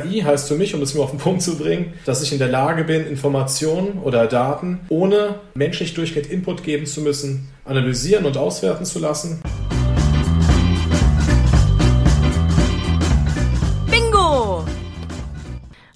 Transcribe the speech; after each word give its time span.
KI 0.00 0.20
heißt 0.20 0.48
für 0.48 0.56
mich, 0.56 0.74
um 0.74 0.82
es 0.82 0.94
mir 0.94 1.02
auf 1.02 1.10
den 1.10 1.18
Punkt 1.18 1.42
zu 1.42 1.56
bringen, 1.56 1.94
dass 2.04 2.22
ich 2.22 2.32
in 2.32 2.38
der 2.38 2.48
Lage 2.48 2.84
bin, 2.84 3.06
Informationen 3.06 3.98
oder 4.02 4.26
Daten 4.26 4.80
ohne 4.88 5.36
menschlich 5.54 5.94
durchgehend 5.94 6.28
Input 6.28 6.62
geben 6.62 6.86
zu 6.86 7.00
müssen, 7.00 7.48
analysieren 7.64 8.26
und 8.26 8.36
auswerten 8.36 8.84
zu 8.84 8.98
lassen. 8.98 9.40
Bingo! 13.90 14.64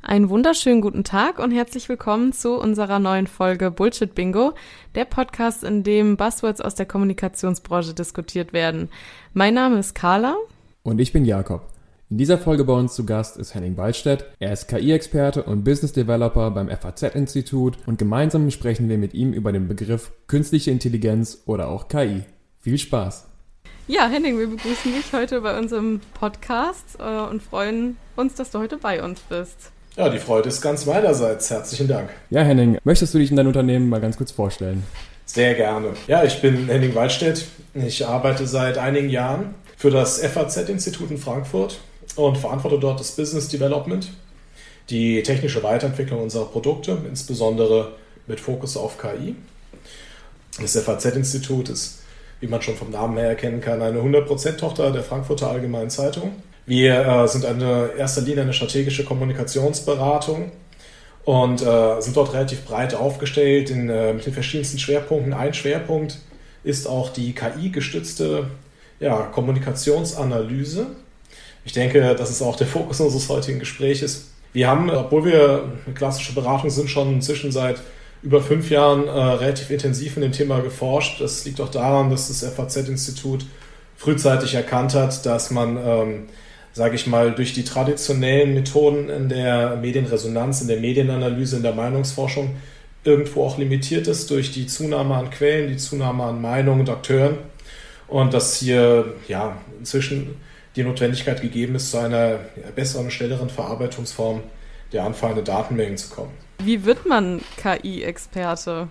Einen 0.02 0.30
wunderschönen 0.30 0.80
guten 0.80 1.04
Tag 1.04 1.38
und 1.38 1.50
herzlich 1.50 1.88
willkommen 1.88 2.32
zu 2.32 2.54
unserer 2.54 2.98
neuen 2.98 3.26
Folge 3.26 3.70
Bullshit 3.70 4.14
Bingo, 4.14 4.54
der 4.94 5.04
Podcast, 5.04 5.62
in 5.62 5.82
dem 5.82 6.16
Buzzwords 6.16 6.60
aus 6.60 6.74
der 6.74 6.86
Kommunikationsbranche 6.86 7.92
diskutiert 7.92 8.52
werden. 8.52 8.88
Mein 9.34 9.54
Name 9.54 9.78
ist 9.78 9.94
Carla. 9.94 10.36
Und 10.82 11.00
ich 11.00 11.12
bin 11.12 11.26
Jakob. 11.26 11.62
In 12.10 12.18
dieser 12.18 12.38
Folge 12.38 12.64
bei 12.64 12.72
uns 12.72 12.94
zu 12.94 13.06
Gast 13.06 13.36
ist 13.36 13.54
Henning 13.54 13.76
Waldstedt. 13.76 14.24
Er 14.40 14.52
ist 14.52 14.66
KI-Experte 14.66 15.44
und 15.44 15.62
Business 15.62 15.92
Developer 15.92 16.50
beim 16.50 16.68
FAZ-Institut 16.68 17.78
und 17.86 18.00
gemeinsam 18.00 18.50
sprechen 18.50 18.88
wir 18.88 18.98
mit 18.98 19.14
ihm 19.14 19.32
über 19.32 19.52
den 19.52 19.68
Begriff 19.68 20.10
künstliche 20.26 20.72
Intelligenz 20.72 21.42
oder 21.46 21.68
auch 21.68 21.86
KI. 21.86 22.24
Viel 22.58 22.78
Spaß! 22.78 23.28
Ja, 23.86 24.08
Henning, 24.08 24.40
wir 24.40 24.48
begrüßen 24.48 24.92
dich 24.92 25.12
heute 25.12 25.40
bei 25.40 25.56
unserem 25.56 26.00
Podcast 26.14 26.98
äh, 26.98 27.30
und 27.30 27.44
freuen 27.44 27.96
uns, 28.16 28.34
dass 28.34 28.50
du 28.50 28.58
heute 28.58 28.76
bei 28.76 29.04
uns 29.04 29.20
bist. 29.20 29.70
Ja, 29.96 30.08
die 30.08 30.18
Freude 30.18 30.48
ist 30.48 30.60
ganz 30.62 30.86
meinerseits. 30.86 31.48
Herzlichen 31.48 31.86
Dank. 31.86 32.10
Ja, 32.28 32.42
Henning, 32.42 32.78
möchtest 32.82 33.14
du 33.14 33.18
dich 33.18 33.30
in 33.30 33.36
dein 33.36 33.46
Unternehmen 33.46 33.88
mal 33.88 34.00
ganz 34.00 34.16
kurz 34.16 34.32
vorstellen? 34.32 34.82
Sehr 35.26 35.54
gerne. 35.54 35.90
Ja, 36.08 36.24
ich 36.24 36.42
bin 36.42 36.66
Henning 36.66 36.92
Waldstedt. 36.96 37.46
Ich 37.74 38.04
arbeite 38.04 38.48
seit 38.48 38.78
einigen 38.78 39.10
Jahren 39.10 39.54
für 39.76 39.92
das 39.92 40.18
FAZ-Institut 40.18 41.12
in 41.12 41.18
Frankfurt 41.18 41.78
und 42.16 42.38
verantworte 42.38 42.78
dort 42.78 43.00
das 43.00 43.12
Business 43.12 43.48
Development, 43.48 44.08
die 44.88 45.22
technische 45.22 45.62
Weiterentwicklung 45.62 46.22
unserer 46.22 46.46
Produkte, 46.46 46.98
insbesondere 47.08 47.92
mit 48.26 48.40
Fokus 48.40 48.76
auf 48.76 48.98
KI. 48.98 49.34
Das 50.60 50.76
FAZ-Institut 50.76 51.68
ist, 51.68 52.00
wie 52.40 52.46
man 52.46 52.60
schon 52.62 52.76
vom 52.76 52.90
Namen 52.90 53.16
her 53.16 53.28
erkennen 53.28 53.60
kann, 53.60 53.82
eine 53.82 54.00
100%-Tochter 54.00 54.90
der 54.90 55.02
Frankfurter 55.02 55.48
Allgemeinen 55.48 55.90
Zeitung. 55.90 56.32
Wir 56.66 57.06
äh, 57.06 57.28
sind 57.28 57.44
in 57.44 57.60
erster 57.60 58.20
Linie 58.22 58.42
eine 58.42 58.52
strategische 58.52 59.04
Kommunikationsberatung 59.04 60.52
und 61.24 61.62
äh, 61.62 62.00
sind 62.00 62.16
dort 62.16 62.32
relativ 62.32 62.64
breit 62.64 62.94
aufgestellt 62.94 63.70
in, 63.70 63.88
äh, 63.88 64.12
mit 64.12 64.26
den 64.26 64.32
verschiedensten 64.32 64.78
Schwerpunkten. 64.78 65.32
Ein 65.32 65.54
Schwerpunkt 65.54 66.18
ist 66.62 66.86
auch 66.86 67.10
die 67.10 67.34
KI-gestützte 67.34 68.46
ja, 69.00 69.22
Kommunikationsanalyse. 69.22 70.88
Ich 71.64 71.72
denke, 71.72 72.14
das 72.14 72.30
ist 72.30 72.42
auch 72.42 72.56
der 72.56 72.66
Fokus 72.66 73.00
unseres 73.00 73.28
heutigen 73.28 73.58
Gesprächs. 73.58 74.26
Wir 74.52 74.68
haben, 74.68 74.90
obwohl 74.90 75.24
wir 75.24 75.64
eine 75.86 75.94
klassische 75.94 76.34
Beratung 76.34 76.70
sind, 76.70 76.90
schon 76.90 77.14
inzwischen 77.14 77.52
seit 77.52 77.80
über 78.22 78.42
fünf 78.42 78.70
Jahren 78.70 79.06
äh, 79.06 79.10
relativ 79.10 79.70
intensiv 79.70 80.16
in 80.16 80.22
dem 80.22 80.32
Thema 80.32 80.60
geforscht. 80.60 81.20
Das 81.20 81.44
liegt 81.44 81.60
auch 81.60 81.70
daran, 81.70 82.10
dass 82.10 82.28
das 82.28 82.44
FAZ-Institut 82.52 83.46
frühzeitig 83.96 84.54
erkannt 84.54 84.94
hat, 84.94 85.24
dass 85.26 85.50
man, 85.50 85.78
ähm, 85.82 86.28
sage 86.72 86.94
ich 86.94 87.06
mal, 87.06 87.32
durch 87.32 87.52
die 87.52 87.64
traditionellen 87.64 88.54
Methoden 88.54 89.08
in 89.08 89.28
der 89.28 89.76
Medienresonanz, 89.76 90.62
in 90.62 90.68
der 90.68 90.80
Medienanalyse, 90.80 91.56
in 91.56 91.62
der 91.62 91.74
Meinungsforschung 91.74 92.56
irgendwo 93.04 93.44
auch 93.44 93.58
limitiert 93.58 94.06
ist 94.08 94.30
durch 94.30 94.52
die 94.52 94.66
Zunahme 94.66 95.14
an 95.14 95.30
Quellen, 95.30 95.68
die 95.68 95.78
Zunahme 95.78 96.24
an 96.24 96.40
Meinungen 96.40 96.80
und 96.80 96.90
Akteuren. 96.90 97.38
Und 98.08 98.34
dass 98.34 98.56
hier 98.56 99.14
ja 99.28 99.56
inzwischen 99.78 100.36
die 100.76 100.82
Notwendigkeit 100.82 101.40
gegeben 101.40 101.74
ist, 101.74 101.90
zu 101.90 101.98
einer 101.98 102.38
besseren, 102.76 103.10
schnelleren 103.10 103.50
Verarbeitungsform 103.50 104.40
der 104.92 105.04
anfallenden 105.04 105.44
Datenmengen 105.44 105.96
zu 105.96 106.10
kommen. 106.10 106.32
Wie 106.62 106.84
wird 106.84 107.06
man 107.06 107.40
KI-Experte? 107.56 108.88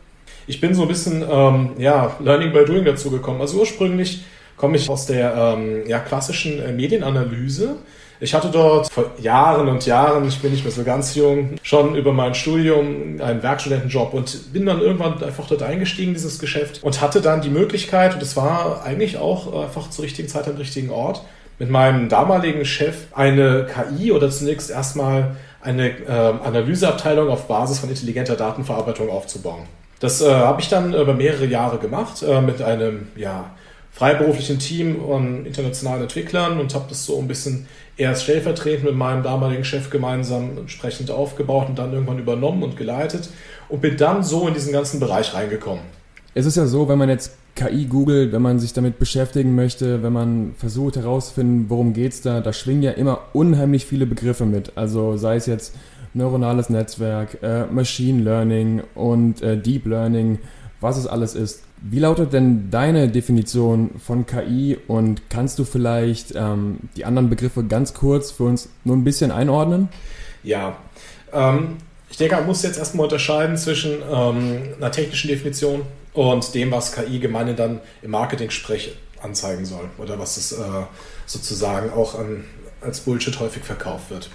Ich 0.47 0.59
bin 0.61 0.73
so 0.73 0.83
ein 0.83 0.87
bisschen 0.87 1.23
ähm, 1.29 1.71
ja, 1.77 2.15
Learning 2.19 2.51
by 2.51 2.65
Doing 2.65 2.85
dazu 2.85 3.11
gekommen. 3.11 3.41
Also 3.41 3.59
ursprünglich 3.59 4.23
komme 4.57 4.77
ich 4.77 4.89
aus 4.89 5.05
der 5.05 5.35
ähm, 5.35 5.87
ja, 5.87 5.99
klassischen 5.99 6.61
äh, 6.61 6.71
Medienanalyse. 6.71 7.77
Ich 8.21 8.33
hatte 8.33 8.49
dort 8.49 8.91
vor 8.91 9.11
Jahren 9.21 9.69
und 9.69 9.85
Jahren, 9.85 10.27
ich 10.27 10.39
bin 10.41 10.51
nicht 10.51 10.65
mehr 10.65 10.73
so 10.73 10.83
ganz 10.83 11.15
jung, 11.15 11.55
schon 11.63 11.95
über 11.95 12.11
mein 12.11 12.35
Studium 12.35 13.21
einen 13.21 13.41
Werkstudentenjob 13.41 14.13
und 14.13 14.51
bin 14.51 14.65
dann 14.65 14.81
irgendwann 14.81 15.23
einfach 15.23 15.47
dort 15.47 15.63
eingestiegen, 15.63 16.13
dieses 16.13 16.37
Geschäft, 16.37 16.83
und 16.83 16.99
hatte 16.99 17.21
dann 17.21 17.41
die 17.41 17.49
Möglichkeit, 17.49 18.15
und 18.15 18.21
es 18.21 18.35
war 18.35 18.83
eigentlich 18.83 19.17
auch 19.17 19.63
einfach 19.63 19.89
zur 19.89 20.03
richtigen 20.03 20.27
Zeit 20.27 20.49
am 20.49 20.57
richtigen 20.57 20.89
Ort, 20.89 21.23
mit 21.59 21.69
meinem 21.69 22.09
damaligen 22.09 22.65
Chef 22.65 23.07
eine 23.13 23.67
KI 23.67 24.11
oder 24.11 24.29
zunächst 24.29 24.71
erstmal 24.71 25.35
eine 25.61 25.89
äh, 25.89 26.33
Analyseabteilung 26.43 27.29
auf 27.29 27.47
Basis 27.47 27.79
von 27.79 27.89
intelligenter 27.89 28.35
Datenverarbeitung 28.35 29.09
aufzubauen. 29.09 29.63
Das 29.99 30.21
äh, 30.21 30.31
habe 30.31 30.61
ich 30.61 30.69
dann 30.69 30.93
über 30.93 31.13
mehrere 31.13 31.45
Jahre 31.45 31.77
gemacht 31.77 32.23
äh, 32.23 32.39
mit 32.41 32.61
einem 32.61 33.09
ja, 33.17 33.51
freiberuflichen 33.91 34.59
Team 34.59 35.01
von 35.05 35.45
internationalen 35.45 36.03
Entwicklern 36.03 36.59
und 36.59 36.73
habe 36.73 36.85
das 36.87 37.05
so 37.05 37.19
ein 37.19 37.27
bisschen 37.27 37.67
erst 37.97 38.23
stellvertretend 38.23 38.85
mit 38.85 38.95
meinem 38.95 39.23
damaligen 39.23 39.65
Chef 39.65 39.89
gemeinsam 39.89 40.57
entsprechend 40.57 41.11
aufgebaut 41.11 41.67
und 41.67 41.77
dann 41.77 41.91
irgendwann 41.91 42.19
übernommen 42.19 42.63
und 42.63 42.77
geleitet 42.77 43.29
und 43.67 43.81
bin 43.81 43.97
dann 43.97 44.23
so 44.23 44.47
in 44.47 44.53
diesen 44.53 44.71
ganzen 44.71 45.01
Bereich 45.01 45.33
reingekommen. 45.33 45.83
Es 46.33 46.45
ist 46.45 46.55
ja 46.55 46.65
so, 46.65 46.87
wenn 46.87 46.97
man 46.97 47.09
jetzt 47.09 47.38
KI 47.59 47.85
googelt, 47.85 48.31
wenn 48.31 48.41
man 48.41 48.57
sich 48.57 48.71
damit 48.71 48.99
beschäftigen 48.99 49.53
möchte, 49.53 50.01
wenn 50.01 50.13
man 50.13 50.53
versucht 50.57 50.95
herauszufinden, 50.95 51.65
worum 51.69 51.93
geht's 51.93 52.21
da, 52.21 52.39
da 52.39 52.53
schwingen 52.53 52.83
ja 52.83 52.91
immer 52.91 53.19
unheimlich 53.33 53.85
viele 53.85 54.05
Begriffe 54.05 54.45
mit. 54.45 54.71
Also 54.77 55.17
sei 55.17 55.35
es 55.35 55.45
jetzt 55.45 55.75
neuronales 56.13 56.69
Netzwerk, 56.69 57.39
äh, 57.43 57.65
Machine 57.65 58.23
Learning 58.23 58.81
und 58.95 59.41
äh, 59.41 59.57
Deep 59.57 59.85
Learning, 59.87 60.39
was 60.79 60.97
es 60.97 61.05
alles 61.05 61.35
ist. 61.35 61.63
Wie 61.81 61.99
lautet 61.99 62.31
denn 62.31 62.69
deine 62.71 63.09
Definition 63.09 63.91
von 63.99 64.25
KI 64.25 64.77
und 64.87 65.29
kannst 65.29 65.59
du 65.59 65.65
vielleicht 65.65 66.33
ähm, 66.35 66.77
die 66.95 67.03
anderen 67.03 67.29
Begriffe 67.29 67.63
ganz 67.65 67.93
kurz 67.93 68.31
für 68.31 68.43
uns 68.43 68.69
nur 68.85 68.95
ein 68.95 69.03
bisschen 69.03 69.31
einordnen? 69.31 69.89
Ja, 70.43 70.77
ähm, 71.33 71.75
ich 72.09 72.15
denke, 72.15 72.35
man 72.35 72.45
muss 72.45 72.63
jetzt 72.63 72.79
erstmal 72.79 73.03
unterscheiden 73.05 73.57
zwischen 73.57 73.97
ähm, 74.11 74.61
einer 74.77 74.91
technischen 74.91 75.27
Definition 75.27 75.81
und 76.19 76.53
dem, 76.53 76.69
was 76.71 76.91
KI 76.91 77.19
gemeinhin 77.19 77.55
dann 77.55 77.79
im 78.01 78.11
Marketing-Sprech 78.11 78.93
anzeigen 79.21 79.63
soll 79.63 79.85
oder 79.97 80.19
was 80.19 80.35
es 80.35 80.51
äh, 80.51 80.57
sozusagen 81.25 81.93
auch 81.93 82.19
an, 82.19 82.43
als 82.81 82.99
Bullshit 82.99 83.39
häufig 83.39 83.63
verkauft 83.63 84.09
wird. 84.09 84.29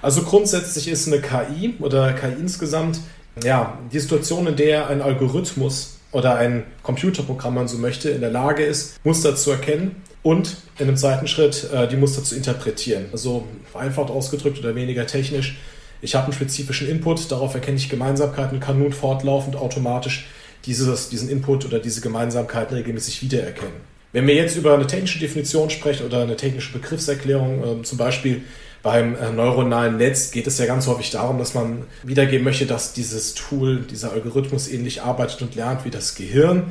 Also 0.00 0.22
grundsätzlich 0.22 0.86
ist 0.86 1.08
eine 1.08 1.20
KI 1.20 1.74
oder 1.80 2.12
KI 2.12 2.34
insgesamt 2.38 3.00
ja, 3.42 3.78
die 3.92 3.98
Situation, 3.98 4.46
in 4.46 4.54
der 4.54 4.86
ein 4.86 5.02
Algorithmus 5.02 5.98
oder 6.12 6.36
ein 6.36 6.66
Computerprogramm, 6.84 7.54
man 7.54 7.66
so 7.66 7.78
möchte, 7.78 8.10
in 8.10 8.20
der 8.20 8.30
Lage 8.30 8.64
ist, 8.64 9.04
Muster 9.04 9.34
zu 9.34 9.50
erkennen 9.50 10.02
und 10.22 10.58
in 10.78 10.86
einem 10.86 10.96
zweiten 10.96 11.26
Schritt 11.26 11.68
äh, 11.72 11.88
die 11.88 11.96
Muster 11.96 12.22
zu 12.22 12.36
interpretieren. 12.36 13.06
Also 13.10 13.44
vereinfacht 13.72 14.10
ausgedrückt 14.10 14.60
oder 14.60 14.76
weniger 14.76 15.08
technisch. 15.08 15.58
Ich 16.00 16.14
habe 16.14 16.26
einen 16.26 16.32
spezifischen 16.32 16.88
Input, 16.88 17.32
darauf 17.32 17.54
erkenne 17.54 17.76
ich 17.76 17.88
Gemeinsamkeiten, 17.88 18.60
kann 18.60 18.78
nun 18.78 18.92
fortlaufend 18.92 19.56
automatisch 19.56 20.28
dieses, 20.66 21.08
diesen 21.08 21.28
Input 21.28 21.64
oder 21.64 21.78
diese 21.78 22.00
Gemeinsamkeiten 22.00 22.76
regelmäßig 22.76 23.22
wiedererkennen. 23.22 23.94
Wenn 24.12 24.26
wir 24.26 24.34
jetzt 24.34 24.56
über 24.56 24.74
eine 24.74 24.86
technische 24.86 25.18
Definition 25.18 25.70
sprechen 25.70 26.06
oder 26.06 26.22
eine 26.22 26.36
technische 26.36 26.72
Begriffserklärung, 26.72 27.80
äh, 27.80 27.82
zum 27.82 27.98
Beispiel 27.98 28.42
beim 28.84 29.16
äh, 29.16 29.32
neuronalen 29.32 29.96
Netz 29.96 30.30
geht 30.30 30.46
es 30.46 30.58
ja 30.58 30.66
ganz 30.66 30.86
häufig 30.86 31.10
darum, 31.10 31.38
dass 31.38 31.54
man 31.54 31.84
wiedergeben 32.02 32.44
möchte, 32.44 32.66
dass 32.66 32.92
dieses 32.92 33.34
Tool, 33.34 33.80
dieser 33.80 34.12
Algorithmus 34.12 34.68
ähnlich 34.68 35.02
arbeitet 35.02 35.42
und 35.42 35.54
lernt 35.54 35.84
wie 35.84 35.90
das 35.90 36.14
Gehirn. 36.14 36.64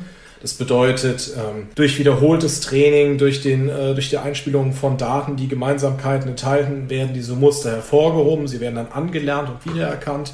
Das 0.44 0.54
bedeutet, 0.54 1.32
ähm, 1.36 1.68
durch 1.74 1.98
wiederholtes 1.98 2.62
Training, 2.62 3.18
durch, 3.18 3.42
den, 3.42 3.68
äh, 3.68 3.94
durch 3.94 4.10
die 4.10 4.18
Einspielung 4.18 4.74
von 4.74 4.98
Daten, 4.98 5.38
die 5.38 5.48
Gemeinsamkeiten 5.48 6.30
enthalten, 6.30 6.90
werden 6.90 7.14
diese 7.14 7.34
Muster 7.34 7.72
hervorgehoben, 7.72 8.48
sie 8.48 8.60
werden 8.60 8.76
dann 8.76 8.92
angelernt 8.92 9.50
und 9.50 9.74
wiedererkannt. 9.74 10.34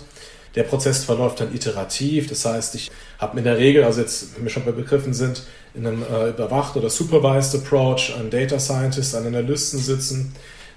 Der 0.56 0.64
Prozess 0.64 1.04
verläuft 1.04 1.42
dann 1.42 1.54
iterativ, 1.54 2.28
das 2.28 2.46
heißt, 2.46 2.76
ich 2.76 2.90
habe 3.20 3.38
in 3.38 3.44
der 3.44 3.58
Regel, 3.58 3.84
also 3.84 4.02
jetzt, 4.02 4.36
wenn 4.36 4.44
wir 4.44 4.50
schon 4.50 4.66
bei 4.66 4.72
Begriffen 4.72 5.14
sind, 5.14 5.44
in 5.76 5.86
einem 5.86 6.04
äh, 6.04 6.30
überwacht 6.30 6.76
oder 6.76 6.90
supervised 6.90 7.56
Approach 7.56 8.14
einen 8.18 8.30
Data 8.30 8.60
Scientist, 8.60 9.16
einen 9.16 9.28
Analysten 9.28 9.80
sitzen, 9.80 10.34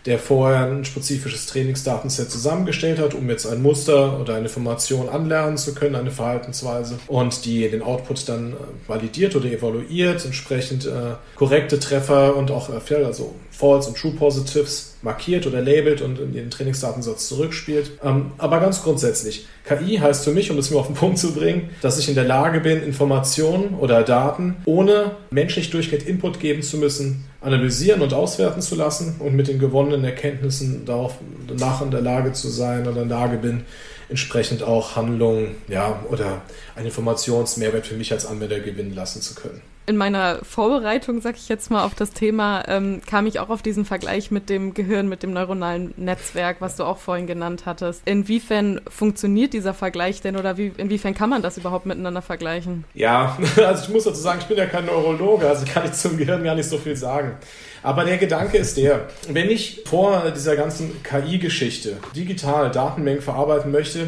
der 0.07 0.19
vorher 0.19 0.67
ein 0.67 0.85
spezifisches 0.85 1.47
Trainingsdatenset 1.47 2.31
zusammengestellt 2.31 2.99
hat, 2.99 3.15
um 3.15 3.29
jetzt 3.31 3.47
ein 3.47 3.63
Muster 3.63 4.21
oder 4.21 4.35
eine 4.35 4.47
Information 4.47 5.09
anlernen 5.09 5.57
zu 5.57 5.75
können, 5.75 5.95
eine 5.95 6.11
Verhaltensweise 6.11 6.99
und 7.07 7.45
die 7.45 7.69
den 7.71 7.83
Output 7.83 8.29
dann 8.29 8.53
äh, 8.53 8.57
validiert 8.89 9.37
oder 9.37 9.47
evaluiert, 9.47 10.25
entsprechend 10.25 10.87
äh, 10.87 11.15
korrekte 11.37 11.79
Treffer 11.79 12.37
und 12.37 12.51
auch 12.51 12.69
äh, 12.69 12.95
also 13.05 13.35
False 13.51 13.89
und 13.89 13.97
True 13.97 14.13
Positives 14.13 14.95
markiert 15.03 15.47
oder 15.47 15.61
labelt 15.61 16.01
und 16.01 16.19
in 16.19 16.33
den 16.33 16.51
Trainingsdatensatz 16.51 17.29
zurückspielt. 17.29 17.93
Ähm, 18.03 18.33
aber 18.39 18.61
ganz 18.61 18.83
grundsätzlich, 18.83 19.47
KI 19.65 19.99
heißt 19.99 20.25
für 20.25 20.33
mich, 20.33 20.51
um 20.51 20.59
es 20.59 20.71
mir 20.71 20.79
auf 20.79 20.87
den 20.87 20.97
Punkt 20.97 21.19
zu 21.19 21.33
bringen, 21.33 21.71
dass 21.81 21.99
ich 21.99 22.09
in 22.09 22.15
der 22.15 22.25
Lage 22.25 22.61
bin, 22.61 22.83
Informationen 22.83 23.75
oder 23.79 24.03
Daten 24.03 24.57
ohne 24.65 25.13
menschlich 25.31 25.71
durchgehend 25.71 26.07
Input 26.07 26.41
geben 26.41 26.63
zu 26.63 26.77
müssen, 26.79 27.25
analysieren 27.43 28.03
und 28.03 28.15
auswerten 28.15 28.63
zu 28.63 28.75
lassen 28.75 29.17
und 29.19 29.35
mit 29.35 29.49
den 29.49 29.59
gewonnenen 29.59 30.05
Erkenntnissen 30.05 30.85
darauf 30.85 31.15
nach 31.59 31.83
in 31.83 31.91
der 31.91 32.01
Lage 32.01 32.33
zu 32.33 32.49
sein 32.49 32.87
oder 32.87 33.03
in 33.03 33.09
der 33.09 33.19
Lage 33.19 33.39
bin, 33.39 33.65
entsprechend 34.13 34.63
auch 34.63 34.95
Handlungen 34.95 35.57
ja, 35.69 36.03
oder 36.11 36.43
einen 36.77 36.87
Informationsmehrwert 36.87 37.87
für 37.87 37.95
mich 37.95 38.13
als 38.13 38.27
Anwender 38.27 38.61
gewinnen 38.61 38.95
lassen 38.95 39.23
zu 39.23 39.35
können 39.35 39.63
in 39.87 39.97
meiner 39.97 40.39
Vorbereitung, 40.45 41.21
sag 41.21 41.37
ich 41.37 41.49
jetzt 41.49 41.71
mal, 41.71 41.85
auf 41.85 41.95
das 41.95 42.11
Thema, 42.11 42.63
ähm, 42.69 43.03
kam 43.05 43.27
ich 43.27 43.41
auch 43.41 43.49
auf 43.49 43.63
diesen 43.63 43.85
Vergleich 43.85 44.31
mit 44.31 44.49
dem 44.49 44.75
Gehirn, 44.75 45.09
mit 45.09 45.23
dem 45.23 45.33
neuronalen 45.33 45.93
Netzwerk, 45.97 46.61
was 46.61 46.77
du 46.77 46.85
auch 46.85 46.99
vorhin 46.99 47.27
genannt 47.27 47.65
hattest. 47.67 48.03
Inwiefern 48.05 48.81
funktioniert 48.89 49.53
dieser 49.53 49.75
Vergleich 49.75 50.21
denn 50.21 50.37
oder 50.37 50.57
wie, 50.57 50.73
inwiefern 50.77 51.15
kann 51.15 51.31
man 51.31 51.43
das 51.43 51.59
überhaupt 51.59 51.87
miteinander 51.87 52.23
vergleichen? 52.23 52.85
Ja, 52.95 53.37
also 53.57 53.85
ich 53.85 53.89
muss 53.89 54.05
dazu 54.05 54.21
sagen, 54.21 54.39
ich 54.41 54.47
bin 54.47 54.57
ja 54.57 54.67
kein 54.67 54.87
Neurologe, 54.87 55.49
also 55.49 55.65
kann 55.67 55.85
ich 55.85 55.93
zum 55.93 56.17
Gehirn 56.17 56.45
gar 56.45 56.55
nicht 56.55 56.69
so 56.69 56.79
viel 56.79 56.97
sagen. 56.97 57.37
Aber 57.83 58.05
der 58.05 58.19
Gedanke 58.19 58.59
ist 58.59 58.77
der, 58.77 59.09
wenn 59.29 59.51
ich 59.51 59.83
vor 59.87 60.31
dieser 60.31 60.55
ganzen 60.55 61.03
KI-Geschichte 61.03 61.97
digital 62.15 62.71
Datenmengen 62.71 63.21
verarbeiten 63.21 63.73
möchte, 63.73 64.02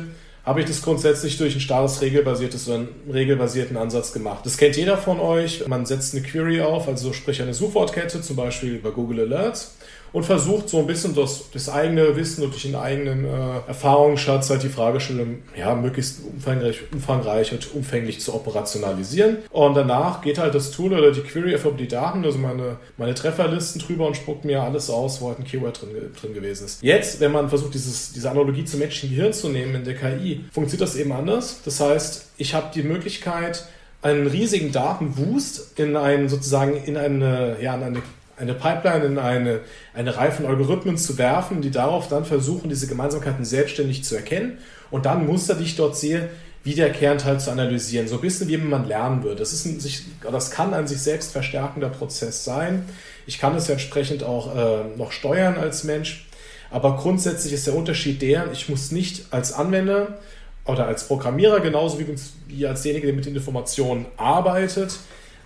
habe 0.45 0.61
ich 0.61 0.67
das 0.67 0.83
grundsätzlich 0.83 1.39
durch 1.39 1.55
ein 1.55 1.61
starres 1.61 2.03
regelbasiertes, 2.03 2.69
einen 2.69 2.89
regelbasierten 3.11 3.77
Ansatz 3.77 4.13
gemacht. 4.13 4.45
Das 4.45 4.59
kennt 4.59 4.77
jeder 4.77 4.99
von 4.99 5.19
euch. 5.19 5.67
Man 5.67 5.87
setzt 5.87 6.15
eine 6.15 6.23
Query 6.23 6.61
auf, 6.61 6.87
also 6.87 7.13
sprich 7.13 7.41
eine 7.41 7.55
Suchwortkette, 7.55 8.21
zum 8.21 8.37
Beispiel 8.37 8.75
über 8.75 8.93
Google 8.93 9.21
Alerts 9.21 9.75
und 10.15 10.23
versucht 10.23 10.69
so 10.69 10.79
ein 10.79 10.87
bisschen 10.87 11.15
das, 11.15 11.51
das 11.53 11.69
eigene 11.69 12.15
Wissen 12.15 12.45
und 12.45 12.53
durch 12.53 12.63
den 12.63 12.77
eigenen 12.77 13.25
äh, 13.25 13.29
Erfahrungsschatz 13.67 14.49
halt 14.49 14.63
die 14.63 14.69
Fragestellung 14.69 15.43
ja, 15.59 15.75
möglichst 15.75 16.21
umfangreich, 16.25 16.83
umfangreich 16.93 17.53
und 17.53 17.75
umfänglich 17.75 18.21
zu 18.21 18.33
operationalisieren. 18.33 19.39
Und 19.51 19.75
danach 19.75 20.23
geht 20.23 20.39
halt 20.39 20.55
das 20.55 20.71
Tool 20.71 20.93
oder 20.93 21.11
die 21.11 21.21
Query 21.21 21.55
einfach 21.55 21.71
über 21.71 21.79
die 21.79 21.89
Daten, 21.89 22.25
also 22.25 22.39
meine, 22.39 22.77
meine 22.97 23.15
Trefferlisten 23.15 23.83
drüber 23.83 24.07
und 24.07 24.17
spuckt 24.17 24.45
mir 24.45 24.63
alles 24.63 24.89
aus, 24.89 25.21
wo 25.21 25.29
halt 25.29 25.41
ein 25.41 25.45
Keyword 25.45 25.83
drin, 25.83 25.91
drin 26.21 26.33
gewesen 26.33 26.67
ist. 26.67 26.81
Jetzt, 26.81 27.19
wenn 27.19 27.33
man 27.33 27.49
versucht, 27.49 27.75
dieses, 27.75 28.13
diese 28.13 28.31
Analogie 28.31 28.65
zum 28.65 28.79
menschlichen 28.79 29.17
Gehirn 29.17 29.33
zu 29.33 29.49
nehmen 29.49 29.75
in 29.75 29.85
der 29.85 29.97
KI, 29.97 30.45
funktioniert 30.53 30.89
das 30.89 30.95
eben 30.95 31.11
anders. 31.11 31.61
Das 31.65 31.81
heißt, 31.81 32.29
ich 32.37 32.55
habe 32.55 32.69
die 32.73 32.85
Möglichkeit, 32.85 33.65
einen 34.05 34.27
riesigen 34.27 34.71
Datenwust 34.71 35.79
in 35.79 35.97
einen 35.97 36.29
sozusagen 36.29 36.77
in 36.85 36.97
eine, 36.99 37.57
ja, 37.61 37.75
in 37.75 37.83
eine 37.83 38.03
eine 38.37 38.55
Pipeline 38.55 39.05
in 39.05 39.19
eine, 39.19 39.61
eine 39.93 40.17
Reihe 40.17 40.33
von 40.33 40.47
Algorithmen 40.47 40.97
zu 40.97 41.19
werfen, 41.19 41.63
die 41.63 41.71
darauf 41.71 42.09
dann 42.09 42.25
versuchen, 42.25 42.69
diese 42.69 42.87
Gemeinsamkeiten 42.87 43.45
selbstständig 43.45 44.05
zu 44.05 44.17
erkennen 44.17 44.59
und 44.91 45.07
dann 45.07 45.27
Muster, 45.27 45.55
die 45.55 45.65
ich 45.65 45.77
dort 45.77 45.97
sehe, 45.97 46.29
wiederkehrend 46.65 47.25
halt 47.25 47.43
zu 47.43 47.51
analysieren. 47.51 48.09
So 48.09 48.17
ein 48.17 48.21
bisschen 48.23 48.49
wie 48.49 48.57
man 48.57 48.89
lernen 48.89 49.23
würde. 49.23 49.37
Das, 49.37 49.53
ist 49.53 49.67
ein 49.67 49.81
sich, 49.81 50.05
das 50.23 50.51
kann 50.51 50.73
ein 50.73 50.87
sich 50.87 50.99
selbst 50.99 51.33
verstärkender 51.33 51.91
Prozess 51.91 52.43
sein. 52.43 52.87
Ich 53.27 53.39
kann 53.39 53.55
es 53.55 53.69
entsprechend 53.69 54.25
auch 54.25 54.57
äh, 54.57 54.97
noch 54.97 55.13
steuern 55.13 55.57
als 55.59 55.85
Mensch. 55.85 56.27
Aber 56.71 56.97
grundsätzlich 56.97 57.53
ist 57.53 57.67
der 57.67 57.77
Unterschied 57.77 58.21
der, 58.23 58.51
ich 58.53 58.69
muss 58.69 58.91
nicht 58.91 59.27
als 59.31 59.53
Anwender 59.53 60.19
oder 60.65 60.87
als 60.87 61.07
Programmierer 61.07 61.61
genauso 61.61 61.99
wie, 61.99 62.07
wie 62.49 62.67
als 62.67 62.83
derjenige, 62.83 63.09
der 63.09 63.17
mit 63.17 63.27
den 63.27 63.37
Informationen 63.37 64.07
arbeitet, 64.17 64.99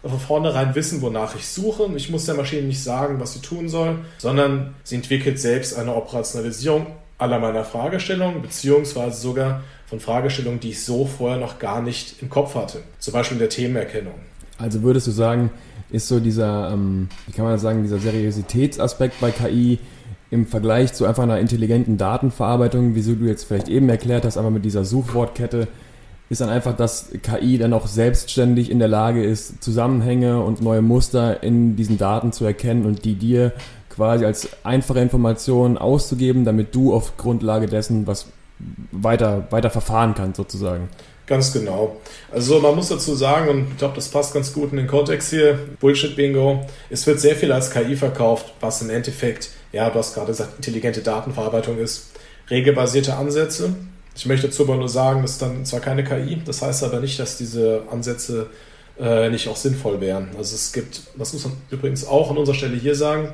von 0.03 0.19
vornherein 0.19 0.75
wissen, 0.75 1.03
wonach 1.03 1.35
ich 1.35 1.47
suche. 1.47 1.89
Ich 1.97 2.11
muss 2.11 2.27
der 2.27 2.35
Maschine 2.35 2.63
nicht 2.63 2.83
sagen, 2.83 3.21
was 3.21 3.35
sie 3.35 3.41
tun 3.41 3.69
soll, 3.69 3.97
sondern 4.19 4.75
sie 4.85 4.97
entwickelt 4.97 5.39
selbst 5.39 5.77
eine 5.77 5.95
Operationalisierung 5.95 6.87
aller 7.19 7.41
meiner 7.41 7.65
Fragestellungen, 7.65 8.41
beziehungsweise 8.43 9.21
sogar 9.21 9.63
von 9.87 10.01
Fragestellungen, 10.01 10.61
die 10.61 10.71
ich 10.71 10.85
so 10.85 11.05
vorher 11.05 11.39
noch 11.39 11.59
gar 11.59 11.83
nicht 11.83 12.23
im 12.23 12.29
Kopf 12.29 12.55
hatte. 12.55 12.83
Zum 12.99 13.13
Beispiel 13.13 13.37
in 13.37 13.41
der 13.41 13.49
Themenerkennung. 13.49 14.15
Also 14.59 14.83
würdest 14.83 15.07
du 15.07 15.11
sagen, 15.11 15.51
ist 15.91 16.09
so 16.09 16.21
dieser, 16.21 16.71
ähm, 16.73 17.09
wie 17.27 17.33
kann 17.33 17.45
man 17.45 17.59
sagen, 17.59 17.83
dieser 17.83 17.99
Seriositätsaspekt 17.99 19.21
bei 19.21 19.31
KI 19.31 19.79
im 20.31 20.47
Vergleich 20.47 20.93
zu 20.93 21.07
einfach 21.07 21.23
einer 21.23 21.39
intelligenten 21.39 21.97
Datenverarbeitung, 21.97 22.95
wie 22.95 23.03
du 23.03 23.25
jetzt 23.25 23.45
vielleicht 23.45 23.69
eben 23.69 23.89
erklärt 23.89 24.25
hast, 24.25 24.37
aber 24.37 24.51
mit 24.51 24.65
dieser 24.65 24.85
Suchwortkette, 24.85 25.69
ist 26.31 26.41
dann 26.41 26.51
einfach, 26.51 26.77
dass 26.77 27.11
KI 27.23 27.59
dann 27.59 27.73
auch 27.73 27.87
selbstständig 27.87 28.71
in 28.71 28.79
der 28.79 28.89
Lage 28.89 29.25
ist, 29.25 29.63
Zusammenhänge 29.63 30.41
und 30.43 30.61
neue 30.61 30.83
Muster 30.83 31.43
in 31.43 31.77
diesen 31.77 31.99
Daten 31.99 32.33
zu 32.33 32.45
erkennen 32.45 32.85
und 32.85 33.05
die 33.05 33.15
dir 33.15 33.53
quasi 33.89 34.25
als 34.25 34.49
einfache 34.63 35.01
Information 35.01 35.79
auszugeben, 35.79 36.45
damit 36.45 36.75
du 36.75 36.95
auf 36.95 37.17
Grundlage 37.17 37.67
dessen 37.67 38.07
was 38.07 38.27
weiter, 38.93 39.47
weiter 39.51 39.71
verfahren 39.71 40.15
kannst, 40.15 40.37
sozusagen. 40.37 40.89
Ganz 41.27 41.53
genau. 41.53 41.97
Also 42.33 42.59
man 42.61 42.75
muss 42.75 42.89
dazu 42.89 43.15
sagen, 43.15 43.49
und 43.51 43.69
ich 43.73 43.77
glaube, 43.77 43.95
das 43.95 44.09
passt 44.09 44.33
ganz 44.33 44.53
gut 44.53 44.71
in 44.71 44.79
den 44.79 44.87
Kontext 44.87 45.31
hier, 45.31 45.59
Bullshit-Bingo, 45.79 46.65
es 46.89 47.07
wird 47.07 47.21
sehr 47.21 47.37
viel 47.37 47.53
als 47.53 47.71
KI 47.71 47.97
verkauft, 47.97 48.55
was 48.61 48.81
im 48.81 48.89
Endeffekt, 48.89 49.51
ja, 49.73 49.91
du 49.91 49.99
hast 49.99 50.15
gerade 50.15 50.29
gesagt, 50.29 50.55
intelligente 50.57 51.03
Datenverarbeitung 51.03 51.79
ist, 51.79 52.13
regelbasierte 52.49 53.15
Ansätze, 53.15 53.75
ich 54.19 54.27
möchte 54.27 54.49
dazu 54.49 54.65
aber 54.65 54.77
nur 54.77 54.89
sagen, 54.89 55.23
das 55.23 55.33
ist 55.33 55.43
dann 55.43 55.65
zwar 55.65 55.79
keine 55.79 56.03
KI, 56.03 56.43
das 56.45 56.61
heißt 56.61 56.83
aber 56.83 56.99
nicht, 56.99 57.21
dass 57.21 57.39
diese 57.39 57.83
Ansätze 57.89 58.49
äh, 58.99 59.31
nicht 59.31 59.49
auch 59.49 59.55
sinnvoll 59.55 60.01
wären. 60.01 60.31
Also 60.37 60.57
es 60.57 60.73
gibt, 60.73 61.03
das 61.17 61.33
muss 61.33 61.45
man 61.45 61.53
übrigens 61.71 62.05
auch 62.05 62.29
an 62.33 62.37
unserer 62.37 62.57
Stelle 62.57 62.77
hier 62.77 62.97
sagen, 62.97 63.33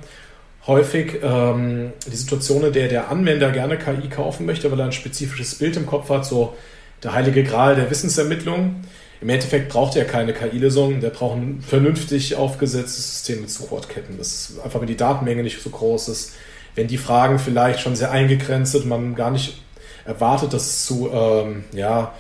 häufig 0.67 1.21
ähm, 1.23 1.95
die 2.07 2.17
Situation, 2.17 2.65
in 2.65 2.73
der 2.75 2.89
der 2.89 3.11
Anwender 3.11 3.51
gerne 3.51 3.79
KI 3.79 4.11
kaufen 4.11 4.45
möchte, 4.45 4.71
weil 4.71 4.79
er 4.79 4.85
ein 4.85 4.93
spezifisches 4.93 5.55
Bild 5.55 5.79
im 5.79 5.87
Kopf 5.87 6.11
hat, 6.11 6.27
so 6.27 6.55
der 7.03 7.15
heilige 7.15 7.45
Gral 7.45 7.77
der 7.77 7.91
Wissensermittlung. 7.91 8.83
Im 9.23 9.29
Endeffekt 9.31 9.71
braucht 9.71 9.97
er 9.97 10.05
keine 10.05 10.35
KI-Lösung, 10.35 11.01
der 11.01 11.09
braucht 11.09 11.39
ein 11.39 11.63
vernünftig 11.67 12.37
aufgesetztes 12.37 13.11
System 13.11 13.41
mit 13.41 13.49
Suchwortketten. 13.49 14.19
Das 14.19 14.51
ist 14.51 14.61
einfach, 14.63 14.83
wenn 14.83 14.87
die 14.87 14.99
Datenmenge 14.99 15.43
nicht 15.43 15.63
so 15.63 15.71
groß 15.71 16.09
ist, 16.09 16.35
wenn 16.75 16.89
die 16.89 16.99
Fragen 16.99 17.39
vielleicht 17.39 17.81
schon 17.81 17.97
sehr 17.97 18.11
eingegrenzt 18.11 18.73
sind, 18.73 18.85
man 18.85 19.15
gar 19.15 19.31
nicht 19.31 19.63
erwartet, 20.05 20.53
dass 20.53 20.67
es 20.67 20.85
zu, 20.87 21.11
ähm, 21.13 21.65
ja, 21.73 22.13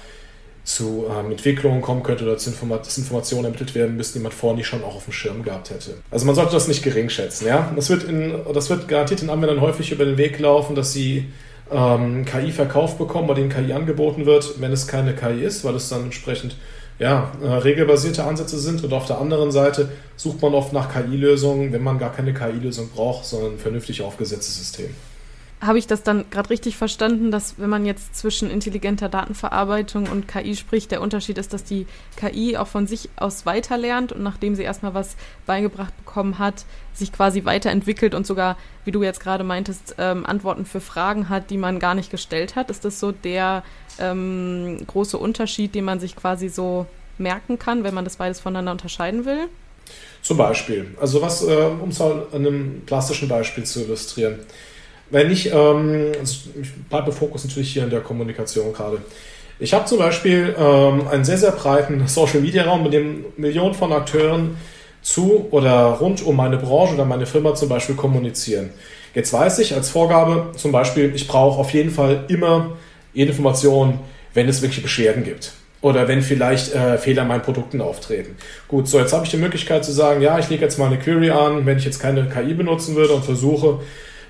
zu 0.64 1.04
ähm, 1.10 1.30
Entwicklungen 1.30 1.82
kommen 1.82 2.02
könnte 2.02 2.24
oder 2.24 2.38
zu 2.38 2.50
dass 2.50 2.98
Informationen 2.98 3.44
ermittelt 3.44 3.74
werden 3.74 3.96
müssen, 3.96 4.14
die 4.14 4.22
man 4.22 4.32
vorher 4.32 4.56
nicht 4.56 4.66
schon 4.66 4.82
auch 4.82 4.96
auf 4.96 5.04
dem 5.04 5.12
Schirm 5.12 5.42
gehabt 5.42 5.70
hätte. 5.70 5.96
Also 6.10 6.24
man 6.24 6.34
sollte 6.34 6.52
das 6.52 6.68
nicht 6.68 6.82
gering 6.82 7.10
schätzen. 7.10 7.46
Ja? 7.46 7.70
Das, 7.76 7.90
wird 7.90 8.04
in, 8.04 8.34
das 8.52 8.70
wird 8.70 8.88
garantiert 8.88 9.20
den 9.20 9.30
Anwendern 9.30 9.60
häufig 9.60 9.92
über 9.92 10.06
den 10.06 10.16
Weg 10.16 10.38
laufen, 10.38 10.74
dass 10.74 10.92
sie 10.94 11.26
ähm, 11.70 12.24
KI 12.24 12.50
verkauft 12.50 12.96
bekommen, 12.96 13.28
bei 13.28 13.34
denen 13.34 13.50
KI 13.50 13.74
angeboten 13.74 14.24
wird, 14.24 14.60
wenn 14.60 14.72
es 14.72 14.86
keine 14.86 15.14
KI 15.14 15.44
ist, 15.44 15.64
weil 15.64 15.74
es 15.74 15.90
dann 15.90 16.04
entsprechend 16.04 16.56
ja, 16.98 17.32
äh, 17.42 17.46
regelbasierte 17.46 18.24
Ansätze 18.24 18.58
sind. 18.58 18.82
Und 18.84 18.92
auf 18.94 19.06
der 19.06 19.20
anderen 19.20 19.52
Seite 19.52 19.90
sucht 20.16 20.40
man 20.40 20.54
oft 20.54 20.72
nach 20.72 20.90
KI-Lösungen, 20.90 21.72
wenn 21.72 21.82
man 21.82 21.98
gar 21.98 22.12
keine 22.12 22.32
KI-Lösung 22.32 22.88
braucht, 22.88 23.26
sondern 23.26 23.54
ein 23.54 23.58
vernünftig 23.58 24.00
aufgesetztes 24.00 24.56
System 24.56 24.94
habe 25.66 25.78
ich 25.78 25.86
das 25.86 26.02
dann 26.02 26.24
gerade 26.30 26.50
richtig 26.50 26.76
verstanden, 26.76 27.30
dass 27.30 27.58
wenn 27.58 27.70
man 27.70 27.86
jetzt 27.86 28.16
zwischen 28.16 28.50
intelligenter 28.50 29.08
Datenverarbeitung 29.08 30.08
und 30.08 30.28
KI 30.28 30.56
spricht, 30.56 30.90
der 30.90 31.00
Unterschied 31.00 31.38
ist, 31.38 31.52
dass 31.52 31.64
die 31.64 31.86
KI 32.16 32.56
auch 32.56 32.66
von 32.66 32.86
sich 32.86 33.08
aus 33.16 33.46
weiterlernt 33.46 34.12
und 34.12 34.22
nachdem 34.22 34.54
sie 34.54 34.62
erstmal 34.62 34.94
was 34.94 35.16
beigebracht 35.46 35.96
bekommen 36.04 36.38
hat, 36.38 36.64
sich 36.92 37.12
quasi 37.12 37.44
weiterentwickelt 37.44 38.14
und 38.14 38.26
sogar, 38.26 38.56
wie 38.84 38.92
du 38.92 39.02
jetzt 39.02 39.20
gerade 39.20 39.44
meintest, 39.44 39.96
ähm, 39.98 40.26
Antworten 40.26 40.66
für 40.66 40.80
Fragen 40.80 41.28
hat, 41.28 41.50
die 41.50 41.58
man 41.58 41.78
gar 41.78 41.94
nicht 41.94 42.10
gestellt 42.10 42.56
hat. 42.56 42.70
Ist 42.70 42.84
das 42.84 43.00
so 43.00 43.12
der 43.12 43.62
ähm, 43.98 44.78
große 44.86 45.18
Unterschied, 45.18 45.74
den 45.74 45.84
man 45.84 46.00
sich 46.00 46.16
quasi 46.16 46.48
so 46.48 46.86
merken 47.18 47.58
kann, 47.58 47.84
wenn 47.84 47.94
man 47.94 48.04
das 48.04 48.16
beides 48.16 48.40
voneinander 48.40 48.72
unterscheiden 48.72 49.24
will? 49.24 49.48
Zum 50.22 50.36
Beispiel. 50.36 50.94
Also 51.00 51.20
was, 51.20 51.42
äh, 51.42 51.70
um 51.80 51.90
es 51.90 52.00
an 52.00 52.22
einem 52.32 52.82
plastischen 52.86 53.28
Beispiel 53.28 53.64
zu 53.64 53.82
illustrieren. 53.82 54.38
Wenn 55.14 55.30
ich, 55.30 55.52
ähm, 55.52 56.10
also 56.18 56.34
ich 56.60 56.72
bleibe 56.90 57.12
Fokus 57.12 57.44
natürlich 57.44 57.72
hier 57.72 57.84
in 57.84 57.90
der 57.90 58.00
Kommunikation 58.00 58.72
gerade. 58.72 58.98
Ich 59.60 59.72
habe 59.72 59.84
zum 59.84 59.98
Beispiel 59.98 60.56
ähm, 60.58 61.06
einen 61.06 61.24
sehr, 61.24 61.38
sehr 61.38 61.52
breiten 61.52 62.04
Social-Media-Raum, 62.08 62.82
mit 62.82 62.92
dem 62.92 63.24
Millionen 63.36 63.74
von 63.74 63.92
Akteuren 63.92 64.56
zu 65.02 65.46
oder 65.52 65.98
rund 66.00 66.26
um 66.26 66.34
meine 66.34 66.56
Branche 66.56 66.94
oder 66.94 67.04
meine 67.04 67.26
Firma 67.26 67.54
zum 67.54 67.68
Beispiel 67.68 67.94
kommunizieren. 67.94 68.70
Jetzt 69.14 69.32
weiß 69.32 69.60
ich 69.60 69.76
als 69.76 69.88
Vorgabe 69.88 70.50
zum 70.56 70.72
Beispiel, 70.72 71.12
ich 71.14 71.28
brauche 71.28 71.60
auf 71.60 71.70
jeden 71.70 71.92
Fall 71.92 72.24
immer 72.26 72.72
jede 73.12 73.30
Information, 73.30 74.00
wenn 74.32 74.48
es 74.48 74.62
wirklich 74.62 74.82
Beschwerden 74.82 75.22
gibt 75.22 75.52
oder 75.80 76.08
wenn 76.08 76.22
vielleicht 76.22 76.74
äh, 76.74 76.98
Fehler 76.98 77.22
in 77.22 77.28
meinen 77.28 77.42
Produkten 77.42 77.80
auftreten. 77.80 78.34
Gut, 78.66 78.88
so 78.88 78.98
jetzt 78.98 79.12
habe 79.12 79.24
ich 79.24 79.30
die 79.30 79.36
Möglichkeit 79.36 79.84
zu 79.84 79.92
sagen, 79.92 80.22
ja, 80.22 80.40
ich 80.40 80.50
lege 80.50 80.62
jetzt 80.62 80.76
mal 80.76 80.86
eine 80.86 80.98
Query 80.98 81.30
an, 81.30 81.66
wenn 81.66 81.78
ich 81.78 81.84
jetzt 81.84 82.00
keine 82.00 82.28
KI 82.28 82.54
benutzen 82.54 82.96
würde 82.96 83.12
und 83.12 83.24
versuche 83.24 83.78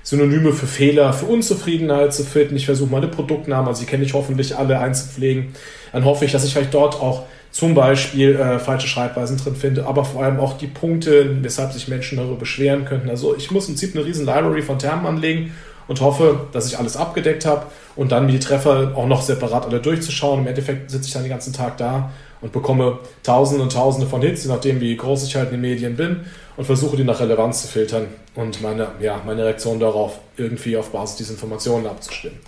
Synonyme 0.05 0.53
für 0.53 0.67
Fehler, 0.67 1.13
für 1.13 1.25
Unzufriedenheit 1.25 2.13
zu 2.13 2.23
finden. 2.23 2.55
Ich 2.55 2.67
versuche 2.67 2.91
meine 2.91 3.07
Produktnamen, 3.07 3.67
also 3.67 3.81
die 3.81 3.87
kenne 3.87 4.03
ich 4.03 4.13
hoffentlich 4.13 4.55
alle 4.55 4.79
einzupflegen. 4.79 5.47
Dann 5.91 6.05
hoffe 6.05 6.25
ich, 6.25 6.31
dass 6.31 6.45
ich 6.45 6.53
vielleicht 6.53 6.75
dort 6.75 7.01
auch 7.01 7.23
zum 7.49 7.73
Beispiel 7.73 8.35
äh, 8.35 8.59
falsche 8.59 8.87
Schreibweisen 8.87 9.37
drin 9.37 9.55
finde, 9.55 9.87
aber 9.87 10.05
vor 10.05 10.23
allem 10.23 10.39
auch 10.39 10.57
die 10.57 10.67
Punkte, 10.67 11.41
weshalb 11.41 11.73
sich 11.73 11.87
Menschen 11.87 12.19
darüber 12.19 12.35
beschweren 12.35 12.85
könnten. 12.85 13.09
Also 13.09 13.35
ich 13.35 13.49
muss 13.49 13.67
im 13.67 13.73
Prinzip 13.73 13.95
eine 13.95 14.05
riesen 14.05 14.27
Library 14.27 14.61
von 14.61 14.77
Termen 14.77 15.07
anlegen 15.07 15.55
und 15.87 16.01
hoffe, 16.01 16.41
dass 16.51 16.67
ich 16.67 16.77
alles 16.77 16.97
abgedeckt 16.97 17.45
habe 17.45 17.65
und 17.95 18.11
dann 18.11 18.27
die 18.27 18.39
Treffer 18.39 18.91
auch 18.95 19.07
noch 19.07 19.23
separat 19.23 19.65
alle 19.65 19.79
durchzuschauen. 19.79 20.41
Im 20.41 20.47
Endeffekt 20.47 20.91
sitze 20.91 21.07
ich 21.07 21.13
dann 21.13 21.23
den 21.23 21.31
ganzen 21.31 21.53
Tag 21.53 21.77
da 21.77 22.11
und 22.41 22.51
bekomme 22.51 22.99
Tausende 23.23 23.63
und 23.63 23.71
Tausende 23.71 24.05
von 24.05 24.21
Hits, 24.21 24.43
je 24.43 24.51
nachdem, 24.51 24.81
wie 24.81 24.95
groß 24.95 25.25
ich 25.25 25.35
halt 25.35 25.47
in 25.47 25.53
den 25.53 25.61
Medien 25.61 25.95
bin 25.95 26.25
und 26.57 26.65
versuche 26.65 26.97
die 26.97 27.03
nach 27.03 27.19
Relevanz 27.19 27.63
zu 27.63 27.67
filtern 27.67 28.07
und 28.35 28.61
meine, 28.61 28.89
ja, 29.01 29.21
meine 29.25 29.45
Reaktion 29.45 29.79
darauf 29.79 30.19
irgendwie 30.37 30.77
auf 30.77 30.91
Basis 30.91 31.17
dieser 31.17 31.31
Informationen 31.31 31.87
abzustimmen. 31.87 32.39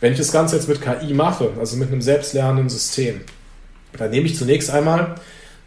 Wenn 0.00 0.12
ich 0.12 0.18
das 0.18 0.32
Ganze 0.32 0.56
jetzt 0.56 0.68
mit 0.68 0.80
KI 0.80 1.12
mache, 1.14 1.50
also 1.58 1.76
mit 1.76 1.90
einem 1.90 2.02
selbstlernenden 2.02 2.68
System, 2.68 3.22
dann 3.96 4.10
nehme 4.10 4.26
ich 4.26 4.36
zunächst 4.36 4.70
einmal 4.70 5.16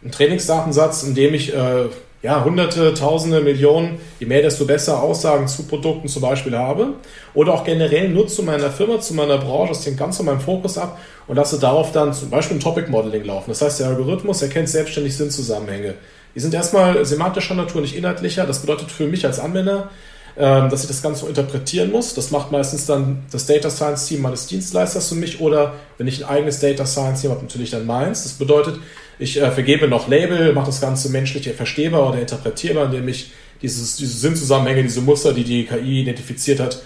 einen 0.02 0.12
Trainingsdatensatz, 0.12 1.02
in 1.02 1.14
dem 1.14 1.34
ich 1.34 1.54
äh, 1.54 1.88
ja, 2.22 2.44
hunderte, 2.44 2.94
tausende, 2.94 3.40
Millionen, 3.40 3.98
je 4.20 4.26
mehr, 4.26 4.42
desto 4.42 4.64
besser 4.64 5.02
Aussagen 5.02 5.48
zu 5.48 5.64
Produkten 5.64 6.06
zum 6.06 6.22
Beispiel 6.22 6.56
habe. 6.56 6.94
Oder 7.34 7.52
auch 7.52 7.64
generell 7.64 8.08
nur 8.08 8.28
zu 8.28 8.44
meiner 8.44 8.70
Firma, 8.70 9.00
zu 9.00 9.14
meiner 9.14 9.38
Branche, 9.38 9.72
das 9.72 9.84
hängt 9.84 9.98
ganz 9.98 10.18
von 10.18 10.26
meinem 10.26 10.40
Fokus 10.40 10.78
ab 10.78 11.00
und 11.26 11.36
lasse 11.36 11.58
darauf 11.58 11.90
dann 11.90 12.14
zum 12.14 12.30
Beispiel 12.30 12.56
ein 12.56 12.60
Topic 12.60 12.88
Modeling 12.88 13.24
laufen. 13.24 13.50
Das 13.50 13.60
heißt, 13.60 13.80
der 13.80 13.88
Algorithmus 13.88 14.40
erkennt 14.40 14.68
selbstständig 14.68 15.16
Sinnzusammenhänge. 15.16 15.94
Die 16.34 16.40
sind 16.40 16.54
erstmal 16.54 17.04
semantischer 17.04 17.54
Natur, 17.54 17.80
nicht 17.80 17.96
inhaltlicher. 17.96 18.46
Das 18.46 18.60
bedeutet 18.60 18.90
für 18.90 19.06
mich 19.06 19.24
als 19.26 19.38
Anwender, 19.38 19.90
ähm, 20.36 20.70
dass 20.70 20.82
ich 20.82 20.88
das 20.88 21.02
Ganze 21.02 21.22
so 21.22 21.26
interpretieren 21.26 21.90
muss. 21.90 22.14
Das 22.14 22.30
macht 22.30 22.50
meistens 22.52 22.86
dann 22.86 23.22
das 23.30 23.46
Data 23.46 23.68
Science 23.68 24.06
Team 24.06 24.22
meines 24.22 24.46
Dienstleisters 24.46 25.08
für 25.08 25.14
mich 25.14 25.40
oder 25.40 25.74
wenn 25.98 26.06
ich 26.06 26.24
ein 26.24 26.30
eigenes 26.30 26.60
Data 26.60 26.86
Science 26.86 27.20
Team 27.20 27.30
habe, 27.30 27.42
natürlich 27.42 27.70
dann 27.70 27.84
meins. 27.84 28.22
Das 28.22 28.32
bedeutet, 28.32 28.78
ich 29.18 29.40
äh, 29.40 29.50
vergebe 29.50 29.88
noch 29.88 30.08
Label, 30.08 30.52
mache 30.54 30.66
das 30.66 30.80
Ganze 30.80 31.10
menschlich 31.10 31.48
verstehbar 31.52 32.08
oder 32.08 32.20
interpretierbar, 32.20 32.86
indem 32.86 33.08
ich 33.08 33.32
dieses, 33.60 33.96
diese 33.96 34.18
Sinnzusammenhänge, 34.18 34.82
diese 34.82 35.02
Muster, 35.02 35.32
die 35.32 35.44
die 35.44 35.64
KI 35.64 36.00
identifiziert 36.00 36.60
hat, 36.60 36.82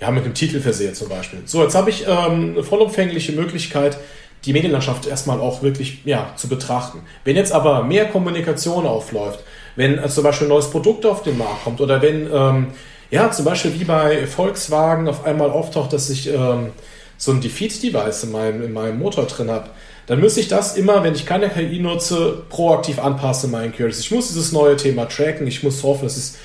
ja, 0.00 0.10
mit 0.10 0.24
dem 0.24 0.34
Titel 0.34 0.60
versehe 0.60 0.92
zum 0.92 1.08
Beispiel. 1.08 1.40
So, 1.44 1.62
jetzt 1.62 1.74
habe 1.74 1.90
ich 1.90 2.06
ähm, 2.06 2.52
eine 2.54 2.62
vollumfängliche 2.62 3.32
Möglichkeit, 3.32 3.98
die 4.44 4.52
Medienlandschaft 4.52 5.06
erstmal 5.06 5.40
auch 5.40 5.62
wirklich 5.62 6.04
ja, 6.04 6.32
zu 6.36 6.48
betrachten. 6.48 7.00
Wenn 7.24 7.36
jetzt 7.36 7.52
aber 7.52 7.82
mehr 7.82 8.06
Kommunikation 8.06 8.86
aufläuft, 8.86 9.40
wenn 9.76 9.98
äh, 9.98 10.08
zum 10.08 10.24
Beispiel 10.24 10.46
ein 10.46 10.50
neues 10.50 10.70
Produkt 10.70 11.06
auf 11.06 11.22
den 11.22 11.38
Markt 11.38 11.64
kommt 11.64 11.80
oder 11.80 12.00
wenn, 12.02 12.28
ähm, 12.32 12.66
ja, 13.10 13.30
zum 13.30 13.44
Beispiel 13.44 13.78
wie 13.78 13.84
bei 13.84 14.26
Volkswagen 14.26 15.08
auf 15.08 15.24
einmal 15.24 15.50
auftaucht, 15.50 15.92
dass 15.92 16.10
ich 16.10 16.28
ähm, 16.28 16.70
so 17.16 17.32
ein 17.32 17.40
Defeat-Device 17.40 18.24
in 18.24 18.32
meinem, 18.32 18.62
in 18.62 18.72
meinem 18.72 18.98
Motor 18.98 19.24
drin 19.24 19.50
habe, 19.50 19.70
dann 20.06 20.20
müsste 20.20 20.40
ich 20.40 20.48
das 20.48 20.76
immer, 20.76 21.04
wenn 21.04 21.14
ich 21.14 21.26
keine 21.26 21.50
KI 21.50 21.80
nutze, 21.80 22.44
proaktiv 22.48 22.98
anpassen 22.98 23.48
in 23.48 23.52
meinen 23.52 23.72
Queries. 23.74 23.98
Ich 23.98 24.10
muss 24.10 24.28
dieses 24.28 24.52
neue 24.52 24.76
Thema 24.76 25.06
tracken, 25.06 25.46
ich 25.46 25.62
muss 25.62 25.82
hoffen, 25.82 26.04
dass 26.04 26.16
es 26.16 26.38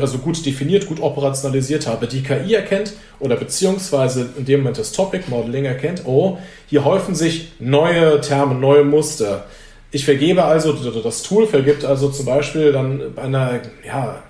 also 0.00 0.18
gut 0.18 0.44
definiert, 0.44 0.86
gut 0.86 1.00
operationalisiert 1.00 1.86
habe. 1.86 2.06
Die 2.06 2.22
KI 2.22 2.54
erkennt 2.54 2.94
oder 3.20 3.36
beziehungsweise 3.36 4.30
in 4.36 4.44
dem 4.44 4.60
Moment 4.60 4.78
das 4.78 4.92
Topic 4.92 5.24
Modeling 5.28 5.64
erkennt, 5.64 6.02
oh, 6.06 6.38
hier 6.66 6.84
häufen 6.84 7.14
sich 7.14 7.52
neue 7.58 8.20
Terme, 8.20 8.54
neue 8.54 8.84
Muster. 8.84 9.44
Ich 9.90 10.04
vergebe 10.04 10.44
also, 10.44 10.72
das 10.72 11.22
Tool 11.22 11.46
vergibt 11.46 11.84
also 11.84 12.08
zum 12.08 12.26
Beispiel 12.26 12.72
dann 12.72 13.14
bei 13.14 13.22
einer, 13.22 13.60
ja, 13.86 14.22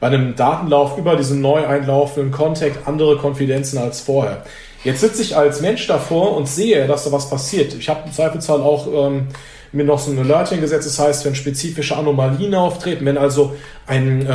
bei 0.00 0.08
einem 0.08 0.34
Datenlauf 0.34 0.98
über 0.98 1.14
diesen 1.14 1.40
neu 1.40 1.64
einlaufenden 1.64 2.32
Contact 2.32 2.88
andere 2.88 3.16
Konfidenzen 3.18 3.78
als 3.78 4.00
vorher. 4.00 4.44
Jetzt 4.84 5.00
sitze 5.00 5.22
ich 5.22 5.36
als 5.36 5.60
Mensch 5.60 5.86
davor 5.86 6.36
und 6.36 6.48
sehe, 6.48 6.86
dass 6.86 7.04
da 7.04 7.12
was 7.12 7.30
passiert. 7.30 7.74
Ich 7.74 7.88
habe 7.88 8.02
im 8.06 8.12
Zweifelsfall 8.12 8.60
auch 8.60 8.86
ähm, 8.86 9.28
mir 9.70 9.84
noch 9.84 9.98
so 9.98 10.10
ein 10.10 10.18
Alerting 10.18 10.60
gesetzt, 10.60 10.86
das 10.86 10.98
heißt, 10.98 11.24
wenn 11.24 11.34
spezifische 11.34 11.96
Anomalien 11.96 12.54
auftreten, 12.54 13.06
wenn 13.06 13.16
also 13.16 13.54
ein, 13.86 14.26
äh, 14.26 14.30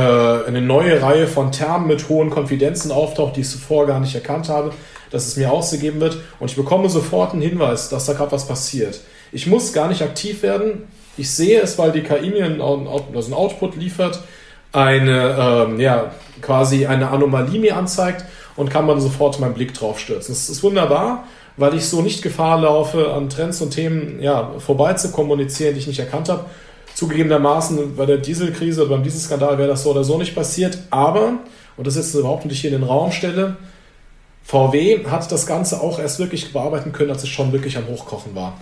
eine 0.46 0.60
neue 0.60 1.00
Reihe 1.02 1.26
von 1.26 1.52
Termen 1.52 1.86
mit 1.86 2.08
hohen 2.08 2.30
Konfidenzen 2.30 2.90
auftaucht, 2.90 3.36
die 3.36 3.42
ich 3.42 3.48
zuvor 3.48 3.86
gar 3.86 4.00
nicht 4.00 4.14
erkannt 4.14 4.48
habe, 4.48 4.72
dass 5.10 5.26
es 5.26 5.36
mir 5.36 5.52
ausgegeben 5.52 6.00
wird 6.00 6.18
und 6.40 6.50
ich 6.50 6.56
bekomme 6.56 6.88
sofort 6.88 7.32
einen 7.32 7.42
Hinweis, 7.42 7.88
dass 7.88 8.06
da 8.06 8.14
gerade 8.14 8.32
was 8.32 8.48
passiert. 8.48 9.00
Ich 9.32 9.46
muss 9.46 9.72
gar 9.72 9.88
nicht 9.88 10.02
aktiv 10.02 10.42
werden. 10.42 10.88
Ich 11.18 11.30
sehe 11.30 11.60
es, 11.60 11.78
weil 11.78 11.92
die 11.92 12.02
KI 12.02 12.30
mir 12.30 12.46
einen, 12.46 12.60
also 12.60 13.26
einen 13.26 13.34
Output 13.34 13.76
liefert, 13.76 14.22
eine, 14.72 15.66
ähm, 15.68 15.80
ja, 15.80 16.12
quasi 16.40 16.86
eine 16.86 17.10
Anomalie 17.10 17.58
mir 17.58 17.76
anzeigt 17.76 18.24
und 18.58 18.70
kann 18.70 18.86
man 18.86 19.00
sofort 19.00 19.38
meinen 19.38 19.54
Blick 19.54 19.72
drauf 19.72 20.00
stürzen. 20.00 20.34
Das 20.34 20.48
ist 20.48 20.62
wunderbar, 20.64 21.28
weil 21.56 21.74
ich 21.74 21.86
so 21.86 22.02
nicht 22.02 22.22
Gefahr 22.22 22.60
laufe, 22.60 23.12
an 23.12 23.30
Trends 23.30 23.62
und 23.62 23.70
Themen 23.70 24.20
ja, 24.20 24.52
vorbei 24.58 24.94
zu 24.94 25.12
kommunizieren, 25.12 25.74
die 25.74 25.80
ich 25.80 25.86
nicht 25.86 26.00
erkannt 26.00 26.28
habe. 26.28 26.44
Zugegebenermaßen 26.94 27.94
bei 27.94 28.04
der 28.04 28.18
Dieselkrise, 28.18 28.84
beim 28.86 29.04
Dieselskandal 29.04 29.58
wäre 29.58 29.68
das 29.68 29.84
so 29.84 29.92
oder 29.92 30.02
so 30.02 30.18
nicht 30.18 30.34
passiert. 30.34 30.76
Aber, 30.90 31.34
und 31.76 31.86
das 31.86 31.94
ist 31.94 32.12
überhaupt 32.14 32.46
nicht 32.46 32.60
hier 32.60 32.72
in 32.72 32.80
den 32.80 32.88
Raum 32.88 33.12
stelle, 33.12 33.56
VW 34.42 35.06
hat 35.06 35.30
das 35.30 35.46
Ganze 35.46 35.80
auch 35.80 36.00
erst 36.00 36.18
wirklich 36.18 36.52
bearbeiten 36.52 36.90
können, 36.90 37.12
als 37.12 37.22
es 37.22 37.28
schon 37.28 37.52
wirklich 37.52 37.76
am 37.76 37.86
Hochkochen 37.86 38.34
war. 38.34 38.58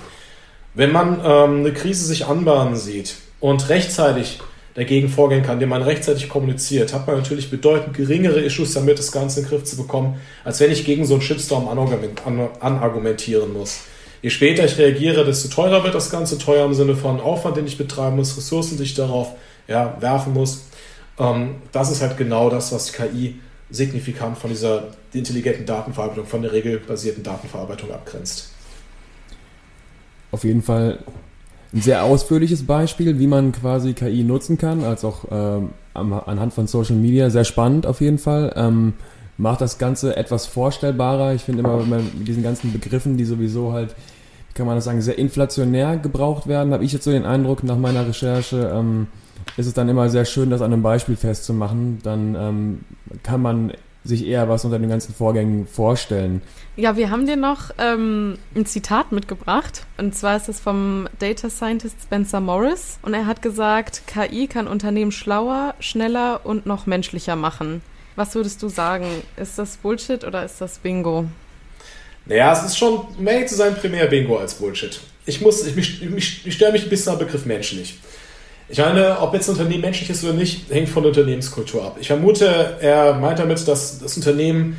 Wenn 0.75 0.93
man 0.93 1.21
ähm, 1.25 1.61
eine 1.61 1.73
Krise 1.73 2.05
sich 2.05 2.27
anbahnen 2.27 2.77
sieht 2.77 3.15
und 3.41 3.71
rechtzeitig 3.71 4.41
dagegen 4.77 5.09
vorgehen 5.09 5.43
kann, 5.43 5.55
indem 5.55 5.71
man 5.71 5.83
rechtzeitig 5.83 6.29
kommuniziert, 6.29 6.93
hat 6.93 7.07
man 7.07 7.17
natürlich 7.17 7.51
bedeutend 7.51 7.97
geringere 7.97 8.41
Issues 8.41 8.75
damit, 8.75 8.99
das 8.99 9.11
Ganze 9.11 9.41
in 9.41 9.47
den 9.47 9.51
Griff 9.51 9.65
zu 9.65 9.77
bekommen, 9.77 10.21
als 10.45 10.61
wenn 10.61 10.71
ich 10.71 10.85
gegen 10.85 11.07
so 11.07 11.15
einen 11.15 11.23
Shitstorm 11.23 11.67
anargumentieren 11.69 13.53
muss. 13.55 13.81
Je 14.21 14.31
später 14.31 14.65
ich 14.65 14.77
reagiere, 14.77 15.25
desto 15.25 15.49
teurer 15.49 15.83
wird 15.83 15.95
das 15.95 16.11
Ganze. 16.11 16.37
Teuer 16.37 16.67
im 16.67 16.75
Sinne 16.75 16.95
von 16.95 17.21
Aufwand, 17.21 17.57
den 17.57 17.67
ich 17.67 17.79
betreiben 17.79 18.17
muss, 18.17 18.37
Ressourcen, 18.37 18.77
die 18.77 18.83
ich 18.83 18.95
darauf 18.95 19.33
ja, 19.67 19.97
werfen 20.01 20.35
muss. 20.35 20.67
Ähm, 21.19 21.57
das 21.73 21.91
ist 21.91 22.03
halt 22.03 22.17
genau 22.19 22.51
das, 22.51 22.73
was 22.73 22.93
KI 22.93 23.41
signifikant 23.71 24.37
von 24.37 24.51
dieser 24.51 24.89
intelligenten 25.13 25.65
Datenverarbeitung, 25.65 26.27
von 26.27 26.43
der 26.43 26.53
regelbasierten 26.53 27.23
Datenverarbeitung 27.23 27.91
abgrenzt. 27.93 28.51
Auf 30.33 30.45
jeden 30.45 30.63
Fall 30.63 30.99
ein 31.73 31.81
sehr 31.81 32.05
ausführliches 32.05 32.65
Beispiel, 32.67 33.19
wie 33.19 33.27
man 33.27 33.53
quasi 33.53 33.93
KI 33.93 34.23
nutzen 34.23 34.59
kann, 34.59 34.85
als 34.85 35.05
auch 35.05 35.25
ähm, 35.31 35.71
anhand 35.95 36.53
von 36.53 36.67
Social 36.67 36.97
Media. 36.97 37.31
Sehr 37.31 37.45
spannend 37.45 37.87
auf 37.87 38.01
jeden 38.01 38.19
Fall. 38.19 38.53
Ähm, 38.57 38.95
macht 39.39 39.61
das 39.61 39.79
Ganze 39.79 40.17
etwas 40.17 40.47
vorstellbarer. 40.47 41.35
Ich 41.35 41.43
finde 41.43 41.61
immer, 41.61 41.81
wenn 41.81 41.89
man 41.89 42.11
mit 42.19 42.29
diesen 42.29 42.43
ganzen 42.43 42.73
Begriffen, 42.73 43.17
die 43.17 43.25
sowieso 43.25 43.73
halt, 43.73 43.91
wie 44.49 44.55
kann 44.55 44.67
man 44.67 44.77
das 44.77 44.85
sagen, 44.85 45.03
sehr 45.03 45.19
inflationär 45.19 45.97
gebraucht 45.97 46.47
werden, 46.47 46.73
habe 46.73 46.85
ich 46.85 46.93
jetzt 46.93 47.05
so 47.05 47.11
den 47.11 47.27
Eindruck 47.27 47.63
nach 47.63 47.77
meiner 47.77 48.07
Recherche, 48.07 48.71
ähm, 48.75 49.09
ist 49.57 49.67
es 49.67 49.75
dann 49.75 49.89
immer 49.89 50.09
sehr 50.09 50.25
schön, 50.25 50.51
das 50.51 50.63
an 50.63 50.73
einem 50.73 50.83
Beispiel 50.83 51.17
festzumachen. 51.17 51.99
Dann 52.03 52.35
ähm, 52.35 52.81
kann 53.23 53.43
man 53.43 53.73
sich 54.07 54.27
eher 54.27 54.49
was 54.49 54.65
unter 54.65 54.79
den 54.79 54.89
ganzen 54.89 55.15
Vorgängen 55.15 55.67
vorstellen. 55.67 56.43
Ja, 56.77 56.97
wir 56.97 57.11
haben 57.11 57.27
dir 57.27 57.37
noch 57.37 57.71
ähm, 57.79 58.39
ein 58.55 58.67
Zitat 58.67 59.13
mitgebracht. 59.13 59.87
Und 59.97 60.15
zwar 60.15 60.37
ist 60.37 60.49
es 60.49 60.61
vom 60.61 61.09
Data 61.19 61.49
Scientist 61.49 61.97
Spencer 62.03 62.41
Morris. 62.41 62.99
Und 63.03 63.15
er 63.15 63.27
hat 63.27 63.43
gesagt, 63.43 64.03
KI 64.07 64.47
kann 64.47 64.69
Unternehmen 64.69 65.13
schlauer, 65.13 65.75
schneller 65.81 66.41
und 66.45 66.67
noch 66.67 66.87
menschlicher 66.87 67.37
machen. 67.37 67.83
Was 68.15 68.35
würdest 68.35 68.63
du 68.63 68.69
sagen? 68.69 69.07
Ist 69.37 69.59
das 69.59 69.77
Bullshit 69.77 70.25
oder 70.25 70.45
ist 70.45 70.61
das 70.61 70.79
Bingo? 70.79 71.27
Naja, 72.27 72.53
es 72.53 72.65
ist 72.65 72.79
schon 72.79 73.07
mehr 73.19 73.47
zu 73.47 73.55
sein 73.55 73.75
primär 73.77 74.07
Bingo 74.07 74.37
als 74.37 74.55
Bullshit. 74.55 75.01
Ich 75.27 75.41
muss, 75.41 75.67
ich, 75.67 75.77
ich, 75.77 76.03
ich, 76.03 76.47
ich 76.47 76.55
störe 76.55 76.73
mich 76.73 76.85
ein 76.85 76.89
bisschen 76.89 77.13
am 77.13 77.19
Begriff 77.19 77.47
menschlich. 77.47 77.99
Ich 78.69 78.79
meine, 78.79 79.21
ob 79.21 79.33
jetzt 79.33 79.49
ein 79.49 79.53
Unternehmen 79.53 79.83
menschlich 79.83 80.11
ist 80.11 80.25
oder 80.25 80.33
nicht, 80.33 80.71
hängt 80.71 80.89
von 80.89 81.05
der 81.05 81.11
Unternehmenskultur 81.11 81.85
ab. 81.85 81.99
Ich 82.01 82.09
vermute, 82.09 82.77
er 82.81 83.15
meint 83.15 83.39
damit, 83.39 83.67
dass 83.69 84.01
das 84.01 84.17
Unternehmen 84.17 84.77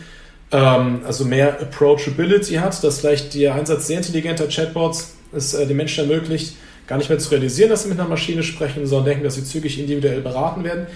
ähm, 0.51 1.01
also 1.05 1.23
mehr 1.23 1.59
Approachability 1.61 2.55
hat, 2.55 2.83
dass 2.83 2.99
vielleicht 2.99 3.33
der 3.33 3.55
Einsatz 3.55 3.87
sehr 3.87 3.97
intelligenter 3.97 4.47
Chatbots 4.47 5.15
es 5.33 5.53
äh, 5.53 5.65
den 5.65 5.77
Menschen 5.77 6.09
ermöglicht, 6.09 6.55
gar 6.85 6.97
nicht 6.97 7.09
mehr 7.09 7.19
zu 7.19 7.31
realisieren, 7.31 7.69
dass 7.69 7.83
sie 7.83 7.89
mit 7.89 7.99
einer 7.99 8.09
Maschine 8.09 8.43
sprechen, 8.43 8.85
sondern 8.87 9.05
denken, 9.05 9.23
dass 9.23 9.35
sie 9.35 9.43
zügig 9.45 9.79
individuell 9.79 10.21
beraten 10.21 10.63
werden. 10.63 10.87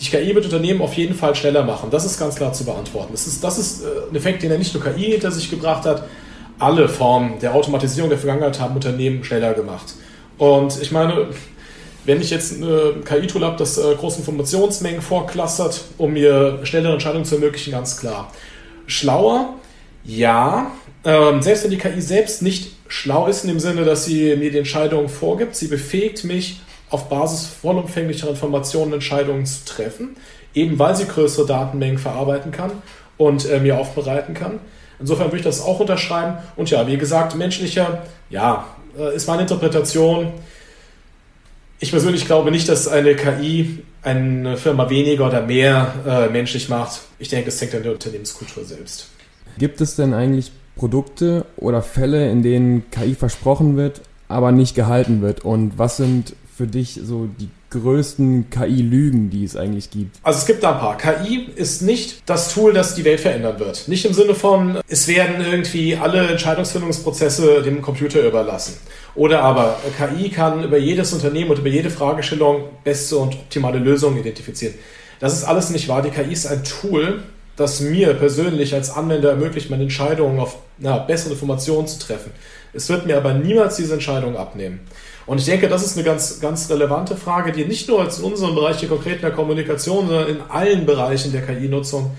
Die 0.00 0.10
KI 0.10 0.34
wird 0.34 0.44
Unternehmen 0.44 0.82
auf 0.82 0.94
jeden 0.94 1.14
Fall 1.14 1.34
schneller 1.34 1.62
machen. 1.62 1.88
Das 1.90 2.04
ist 2.04 2.18
ganz 2.18 2.34
klar 2.34 2.52
zu 2.52 2.64
beantworten. 2.64 3.12
Das 3.12 3.26
ist, 3.26 3.42
das 3.42 3.58
ist 3.58 3.84
äh, 3.84 3.86
ein 4.10 4.16
Effekt, 4.16 4.42
den 4.42 4.50
er 4.50 4.58
nicht 4.58 4.74
nur 4.74 4.82
KI 4.82 5.12
hinter 5.12 5.30
sich 5.30 5.50
gebracht 5.50 5.86
hat. 5.86 6.04
Alle 6.58 6.88
Formen 6.88 7.38
der 7.40 7.54
Automatisierung 7.54 8.10
der 8.10 8.18
Vergangenheit 8.18 8.60
haben 8.60 8.74
Unternehmen 8.74 9.24
schneller 9.24 9.54
gemacht. 9.54 9.94
Und 10.38 10.80
ich 10.80 10.92
meine, 10.92 11.28
wenn 12.04 12.20
ich 12.20 12.30
jetzt 12.30 12.60
ein 12.60 13.04
KI-Tool 13.04 13.44
habe, 13.44 13.56
das 13.56 13.78
äh, 13.78 13.94
große 13.94 14.18
Informationsmengen 14.18 15.02
vorklustert, 15.02 15.82
um 15.98 16.12
mir 16.12 16.60
schnellere 16.64 16.92
Entscheidungen 16.92 17.24
zu 17.24 17.36
ermöglichen, 17.36 17.72
ganz 17.72 17.98
klar. 17.98 18.32
Schlauer, 18.86 19.54
ja. 20.04 20.70
Ähm, 21.04 21.42
selbst 21.42 21.64
wenn 21.64 21.70
die 21.70 21.78
KI 21.78 22.00
selbst 22.00 22.42
nicht 22.42 22.72
schlau 22.88 23.26
ist, 23.26 23.44
in 23.44 23.48
dem 23.48 23.60
Sinne, 23.60 23.84
dass 23.84 24.04
sie 24.04 24.36
mir 24.36 24.50
die 24.50 24.58
Entscheidungen 24.58 25.08
vorgibt, 25.08 25.56
sie 25.56 25.68
befähigt 25.68 26.24
mich, 26.24 26.60
auf 26.90 27.08
Basis 27.08 27.46
vollumfänglicher 27.46 28.28
Informationen 28.28 28.92
Entscheidungen 28.92 29.46
zu 29.46 29.64
treffen, 29.64 30.16
eben 30.54 30.78
weil 30.78 30.94
sie 30.94 31.06
größere 31.06 31.46
Datenmengen 31.46 31.98
verarbeiten 31.98 32.52
kann 32.52 32.70
und 33.16 33.48
äh, 33.50 33.58
mir 33.58 33.78
aufbereiten 33.78 34.34
kann. 34.34 34.60
Insofern 35.00 35.26
würde 35.26 35.38
ich 35.38 35.42
das 35.42 35.60
auch 35.60 35.80
unterschreiben. 35.80 36.38
Und 36.56 36.70
ja, 36.70 36.86
wie 36.86 36.96
gesagt, 36.96 37.34
menschlicher, 37.34 38.04
ja, 38.30 38.66
äh, 38.96 39.16
ist 39.16 39.26
meine 39.26 39.42
Interpretation 39.42 40.32
ich 41.80 41.90
persönlich 41.90 42.26
glaube 42.26 42.50
nicht, 42.50 42.68
dass 42.68 42.88
eine 42.88 43.14
KI 43.14 43.82
eine 44.02 44.56
Firma 44.56 44.88
weniger 44.90 45.26
oder 45.26 45.42
mehr 45.42 45.94
äh, 46.06 46.28
menschlich 46.30 46.68
macht. 46.68 47.00
Ich 47.18 47.28
denke, 47.28 47.48
es 47.48 47.60
hängt 47.60 47.74
an 47.74 47.82
der 47.82 47.92
Unternehmenskultur 47.92 48.64
selbst. 48.64 49.08
Gibt 49.58 49.80
es 49.80 49.96
denn 49.96 50.12
eigentlich 50.12 50.52
Produkte 50.76 51.46
oder 51.56 51.82
Fälle, 51.82 52.30
in 52.30 52.42
denen 52.42 52.90
KI 52.90 53.14
versprochen 53.14 53.76
wird, 53.76 54.02
aber 54.28 54.52
nicht 54.52 54.74
gehalten 54.74 55.22
wird? 55.22 55.44
Und 55.44 55.78
was 55.78 55.96
sind 55.96 56.34
für 56.56 56.66
dich 56.66 57.00
so 57.02 57.28
die 57.40 57.48
größten 57.70 58.48
KI-Lügen, 58.50 59.30
die 59.30 59.44
es 59.44 59.56
eigentlich 59.56 59.90
gibt? 59.90 60.16
Also 60.22 60.38
es 60.38 60.46
gibt 60.46 60.62
da 60.62 60.74
ein 60.74 60.78
paar. 60.78 60.96
KI 60.96 61.48
ist 61.56 61.82
nicht 61.82 62.22
das 62.26 62.54
Tool, 62.54 62.72
das 62.72 62.94
die 62.94 63.04
Welt 63.04 63.20
verändern 63.20 63.58
wird. 63.58 63.88
Nicht 63.88 64.04
im 64.04 64.14
Sinne 64.14 64.34
von, 64.34 64.78
es 64.86 65.08
werden 65.08 65.44
irgendwie 65.44 65.96
alle 65.96 66.28
Entscheidungsfindungsprozesse 66.28 67.62
dem 67.62 67.82
Computer 67.82 68.24
überlassen. 68.26 68.74
Oder 69.16 69.42
aber 69.42 69.78
KI 69.98 70.28
kann 70.28 70.62
über 70.62 70.78
jedes 70.78 71.12
Unternehmen 71.12 71.50
und 71.50 71.58
über 71.58 71.68
jede 71.68 71.90
Fragestellung 71.90 72.64
beste 72.84 73.18
und 73.18 73.34
optimale 73.34 73.78
Lösungen 73.78 74.18
identifizieren. 74.18 74.74
Das 75.18 75.32
ist 75.32 75.44
alles 75.44 75.70
nicht 75.70 75.88
wahr. 75.88 76.02
Die 76.02 76.10
KI 76.10 76.32
ist 76.32 76.46
ein 76.46 76.62
Tool, 76.62 77.22
das 77.56 77.80
mir 77.80 78.14
persönlich 78.14 78.74
als 78.74 78.90
Anwender 78.90 79.30
ermöglicht, 79.30 79.70
meine 79.70 79.84
Entscheidungen 79.84 80.38
auf 80.38 80.58
na, 80.78 80.98
bessere 80.98 81.32
Informationen 81.32 81.86
zu 81.86 81.98
treffen. 81.98 82.32
Es 82.72 82.88
wird 82.88 83.06
mir 83.06 83.16
aber 83.16 83.34
niemals 83.34 83.76
diese 83.76 83.94
Entscheidung 83.94 84.36
abnehmen. 84.36 84.80
Und 85.26 85.38
ich 85.38 85.46
denke, 85.46 85.68
das 85.68 85.84
ist 85.84 85.96
eine 85.96 86.04
ganz, 86.04 86.40
ganz 86.40 86.70
relevante 86.70 87.16
Frage, 87.16 87.52
die 87.52 87.64
nicht 87.64 87.88
nur 87.88 88.02
jetzt 88.02 88.18
in 88.18 88.24
unserem 88.24 88.54
Bereich 88.54 88.78
hier 88.78 88.88
konkret 88.88 89.16
in 89.16 89.22
der 89.22 89.30
Kommunikation, 89.30 90.06
sondern 90.06 90.28
in 90.28 90.40
allen 90.48 90.84
Bereichen 90.84 91.32
der 91.32 91.42
KI-Nutzung 91.42 92.10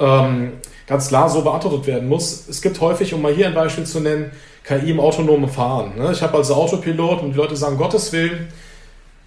ähm, 0.00 0.52
ganz 0.86 1.08
klar 1.08 1.28
so 1.28 1.42
beantwortet 1.42 1.86
werden 1.86 2.08
muss. 2.08 2.48
Es 2.48 2.60
gibt 2.60 2.80
häufig, 2.80 3.14
um 3.14 3.22
mal 3.22 3.32
hier 3.32 3.46
ein 3.46 3.54
Beispiel 3.54 3.84
zu 3.84 4.00
nennen, 4.00 4.32
KI 4.64 4.90
im 4.90 5.00
autonomen 5.00 5.48
Fahren. 5.48 5.92
Ne? 5.96 6.10
Ich 6.12 6.22
habe 6.22 6.36
also 6.36 6.54
Autopilot 6.54 7.22
und 7.22 7.32
die 7.32 7.36
Leute 7.36 7.56
sagen, 7.56 7.76
Gottes 7.78 8.12
Willen, 8.12 8.48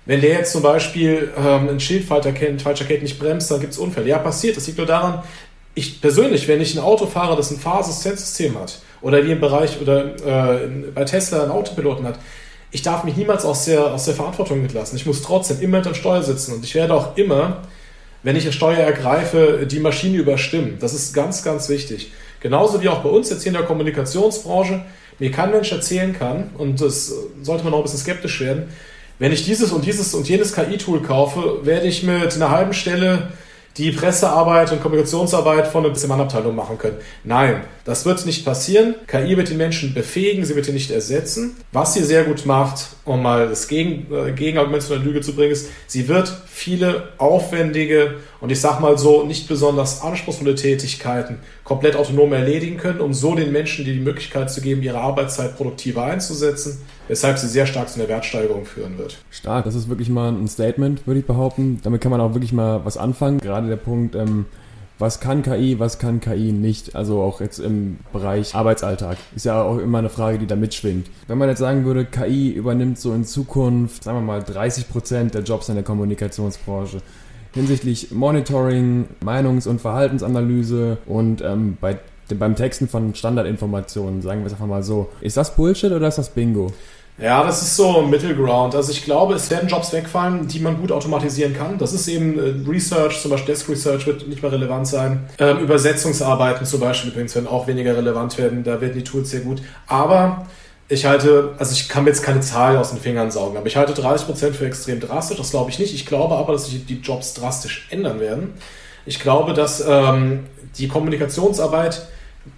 wenn 0.06 0.22
der 0.22 0.32
jetzt 0.32 0.52
zum 0.52 0.62
Beispiel 0.62 1.32
ähm, 1.38 1.70
ein 1.70 1.80
Schild 1.80 2.06
falsch 2.06 2.26
erkennt, 2.26 2.62
falsch 2.62 2.88
nicht 2.90 3.20
bremst, 3.20 3.50
dann 3.52 3.60
gibt 3.60 3.74
es 3.74 3.80
Unfälle. 3.80 4.08
Ja, 4.08 4.18
passiert. 4.18 4.58
Das 4.58 4.66
liegt 4.68 4.78
nur 4.78 4.88
daran, 4.88 5.24
ich 5.74 6.02
persönlich, 6.02 6.48
wenn 6.48 6.60
ich 6.60 6.76
ein 6.76 6.84
Auto 6.84 7.06
fahre, 7.06 7.36
das 7.36 7.52
ein 7.52 7.58
Fahrassistenzsystem 7.58 8.60
hat, 8.60 8.82
oder 9.02 9.26
wie 9.26 9.32
im 9.32 9.40
Bereich 9.40 9.80
oder 9.82 10.16
äh, 10.56 10.68
bei 10.94 11.06
Tesla 11.06 11.44
einen 11.44 11.52
Autopiloten 11.52 12.06
hat, 12.06 12.20
ich 12.72 12.82
darf 12.82 13.04
mich 13.04 13.18
niemals 13.18 13.46
aus 13.46 13.66
der, 13.66 13.94
aus 13.94 14.06
der 14.06 14.14
Verantwortung 14.14 14.62
mitlassen. 14.62 14.96
Ich 14.96 15.06
muss 15.06 15.22
trotzdem 15.22 15.60
immer 15.60 15.78
hinter 15.78 15.92
dem 15.92 15.96
Steuer 15.96 16.24
sitzen 16.24 16.54
und 16.54 16.64
ich 16.64 16.74
werde 16.74 16.94
auch 16.94 17.18
immer, 17.18 17.64
wenn 18.24 18.36
ich 18.36 18.44
eine 18.44 18.54
Steuer 18.54 18.78
ergreife, 18.78 19.68
die 19.70 19.80
Maschine 19.80 20.18
überstimmen. 20.18 20.78
Das 20.80 20.94
ist 20.94 21.14
ganz, 21.14 21.44
ganz 21.44 21.70
wichtig. 21.70 22.12
Genauso 22.40 22.82
wie 22.82 22.90
auch 22.90 23.04
bei 23.04 23.10
uns 23.10 23.30
jetzt 23.30 23.44
hier 23.44 23.52
in 23.52 23.58
der 23.58 23.66
Kommunikationsbranche, 23.66 24.86
mir 25.20 25.32
kein 25.32 25.52
Mensch 25.52 25.72
erzählen 25.72 26.14
kann, 26.14 26.50
und 26.58 26.82
das 26.82 27.14
sollte 27.42 27.64
man 27.64 27.74
auch 27.74 27.80
ein 27.80 27.84
bisschen 27.84 28.00
skeptisch 28.00 28.40
werden, 28.42 28.70
wenn 29.20 29.32
ich 29.32 29.46
dieses 29.46 29.72
und 29.72 29.86
dieses 29.86 30.16
und 30.16 30.28
jenes 30.28 30.54
KI-Tool 30.54 31.04
kaufe, 31.04 31.60
werde 31.64 31.88
ich 31.88 32.02
mit 32.02 32.34
einer 32.34 32.50
halben 32.50 32.74
Stelle 32.74 33.30
die 33.78 33.92
Pressearbeit 33.92 34.72
und 34.72 34.82
Kommunikationsarbeit 34.82 35.68
von 35.68 35.86
einer 35.86 36.08
Mann-Abteilung 36.08 36.56
machen 36.56 36.78
können. 36.78 36.98
Nein, 37.24 37.62
das 37.86 38.06
wird 38.06 38.26
nicht 38.26 38.44
passieren. 38.46 38.96
KI 39.08 39.38
wird 39.38 39.50
die 39.50 39.56
Menschen 39.56 39.94
befähigen, 39.94 40.44
sie 40.46 40.56
wird 40.56 40.68
ihn 40.68 40.74
nicht 40.74 40.92
ersetzen. 40.92 41.56
Was 41.72 41.94
sie 41.94 42.04
sehr 42.04 42.26
gut 42.26 42.46
macht, 42.46 42.88
um 43.06 43.22
mal 43.22 43.48
das 43.48 43.68
Gegen, 43.68 44.08
äh, 44.14 44.34
Gegenargument 44.34 44.84
zu 44.84 44.94
einer 44.94 45.04
Lüge 45.04 45.22
zu 45.22 45.34
bringen, 45.34 45.52
ist, 45.52 45.70
sie 45.88 46.08
wird 46.08 46.32
viele 46.46 47.10
aufwendige 47.18 48.16
und 48.42 48.52
ich 48.52 48.60
sag 48.60 48.82
mal 48.82 48.98
so 48.98 49.24
nicht 49.24 49.48
besonders 49.48 50.02
anspruchsvolle 50.02 50.56
Tätigkeiten 50.56 51.40
komplett 51.64 51.96
autonom 51.96 52.34
erledigen 52.34 52.78
können, 52.78 53.00
um 53.00 53.14
so 53.14 53.36
den 53.36 53.52
Menschen 53.52 53.86
die, 53.86 53.94
die 53.94 54.00
Möglichkeit 54.00 54.52
zu 54.52 54.62
geben, 54.62 54.84
ihre 54.84 55.00
Arbeitszeit 55.00 55.56
produktiver 55.56 56.04
einzusetzen, 56.04 56.82
weshalb 57.12 57.38
sie 57.38 57.50
sehr 57.50 57.66
stark 57.66 57.90
zu 57.90 58.00
einer 58.00 58.08
Wertsteigerung 58.08 58.64
führen 58.64 58.98
wird. 58.98 59.18
Stark, 59.30 59.66
das 59.66 59.76
ist 59.76 59.90
wirklich 59.90 60.08
mal 60.08 60.32
ein 60.32 60.48
Statement, 60.48 61.06
würde 61.06 61.20
ich 61.20 61.26
behaupten. 61.26 61.82
Damit 61.84 62.00
kann 62.00 62.10
man 62.10 62.22
auch 62.22 62.34
wirklich 62.34 62.54
mal 62.54 62.86
was 62.86 62.96
anfangen. 62.96 63.40
Gerade 63.40 63.68
der 63.68 63.76
Punkt, 63.76 64.16
ähm, 64.16 64.46
was 64.98 65.20
kann 65.20 65.42
KI, 65.42 65.78
was 65.78 66.00
kann 66.00 66.22
KI 66.22 66.54
nicht? 66.54 66.96
Also 66.96 67.22
auch 67.22 67.42
jetzt 67.42 67.60
im 67.60 67.98
Bereich 68.14 68.56
Arbeitsalltag. 68.56 69.18
Ist 69.36 69.44
ja 69.44 69.62
auch 69.62 69.78
immer 69.80 69.98
eine 69.98 70.08
Frage, 70.08 70.40
die 70.40 70.48
da 70.48 70.56
mitschwingt. 70.56 71.08
Wenn 71.28 71.38
man 71.38 71.50
jetzt 71.50 71.60
sagen 71.60 71.84
würde, 71.84 72.06
KI 72.06 72.52
übernimmt 72.52 72.98
so 72.98 73.14
in 73.14 73.26
Zukunft, 73.26 74.06
sagen 74.06 74.20
wir 74.20 74.22
mal, 74.22 74.42
30 74.42 74.88
Prozent 74.88 75.34
der 75.34 75.42
Jobs 75.42 75.68
in 75.68 75.76
der 75.76 75.84
Kommunikationsbranche 75.84 77.02
hinsichtlich 77.54 78.12
Monitoring, 78.12 79.08
Meinungs- 79.22 79.68
und 79.68 79.82
Verhaltensanalyse 79.82 80.98
und 81.06 81.42
ähm, 81.42 81.78
bei, 81.82 81.98
beim 82.34 82.56
Texten 82.56 82.88
von 82.88 83.14
Standardinformationen, 83.14 84.22
sagen 84.22 84.42
wir 84.42 84.48
es 84.48 84.54
einfach 84.54 84.68
mal 84.68 84.84
so. 84.84 85.10
Ist 85.20 85.36
das 85.36 85.54
Bullshit 85.56 85.92
oder 85.92 86.08
ist 86.08 86.18
das 86.18 86.30
Bingo? 86.30 86.72
Ja, 87.18 87.44
das 87.44 87.62
ist 87.62 87.76
so 87.76 88.02
Middle 88.02 88.36
Ground. 88.36 88.74
Also 88.74 88.92
ich 88.92 89.04
glaube, 89.04 89.36
es 89.36 89.52
werden 89.52 89.70
Jobs 89.70 89.94
wegfallen, 89.94 90.48
die 90.48 90.60
man 90.60 90.80
gut 90.80 90.92
automatisieren 90.92 91.56
kann. 91.56 91.78
Das 91.78 91.94
ist 91.94 92.08
eben 92.08 92.40
äh, 92.40 92.70
Research, 92.70 93.22
zum 93.22 93.32
Beispiel 93.32 93.54
Desk 93.54 93.70
Research 93.70 94.08
wird 94.08 94.28
nicht 94.28 94.42
mehr 94.42 94.52
relevant 94.52 94.88
sein. 94.88 95.30
Ähm, 95.38 95.60
Übersetzungsarbeiten 95.60 96.66
zum 96.66 96.80
Beispiel 96.80 97.12
übrigens 97.12 97.36
werden 97.36 97.48
auch 97.48 97.68
weniger 97.68 97.96
relevant 97.96 98.38
werden. 98.38 98.64
Da 98.64 98.82
werden 98.82 98.94
die 98.96 99.04
Tools 99.04 99.30
sehr 99.30 99.42
gut. 99.42 99.62
Aber 99.88 100.48
ich 100.92 101.06
halte, 101.06 101.54
also 101.58 101.74
ich 101.74 101.88
kann 101.88 102.04
mir 102.04 102.10
jetzt 102.10 102.24
keine 102.24 102.42
Zahl 102.42 102.76
aus 102.76 102.90
den 102.90 103.00
Fingern 103.00 103.32
saugen, 103.32 103.56
aber 103.56 103.68
ich 103.68 103.78
halte 103.78 103.94
30% 103.94 104.54
für 104.54 104.66
extrem 104.66 105.00
drastisch. 105.00 105.38
Das 105.38 105.52
glaube 105.52 105.70
ich 105.70 105.80
nicht. 105.80 105.94
Ich 105.94 106.06
glaube 106.06 106.36
aber, 106.36 106.54
dass 106.54 106.66
sich 106.66 106.86
die 106.86 107.00
Jobs 107.00 107.34
drastisch 107.34 107.88
ändern 107.92 108.20
werden. 108.20 108.54
Ich 109.06 109.20
glaube, 109.20 109.54
dass 109.54 109.84
ähm, 109.88 110.48
die 110.78 110.88
Kommunikationsarbeit 110.88 112.08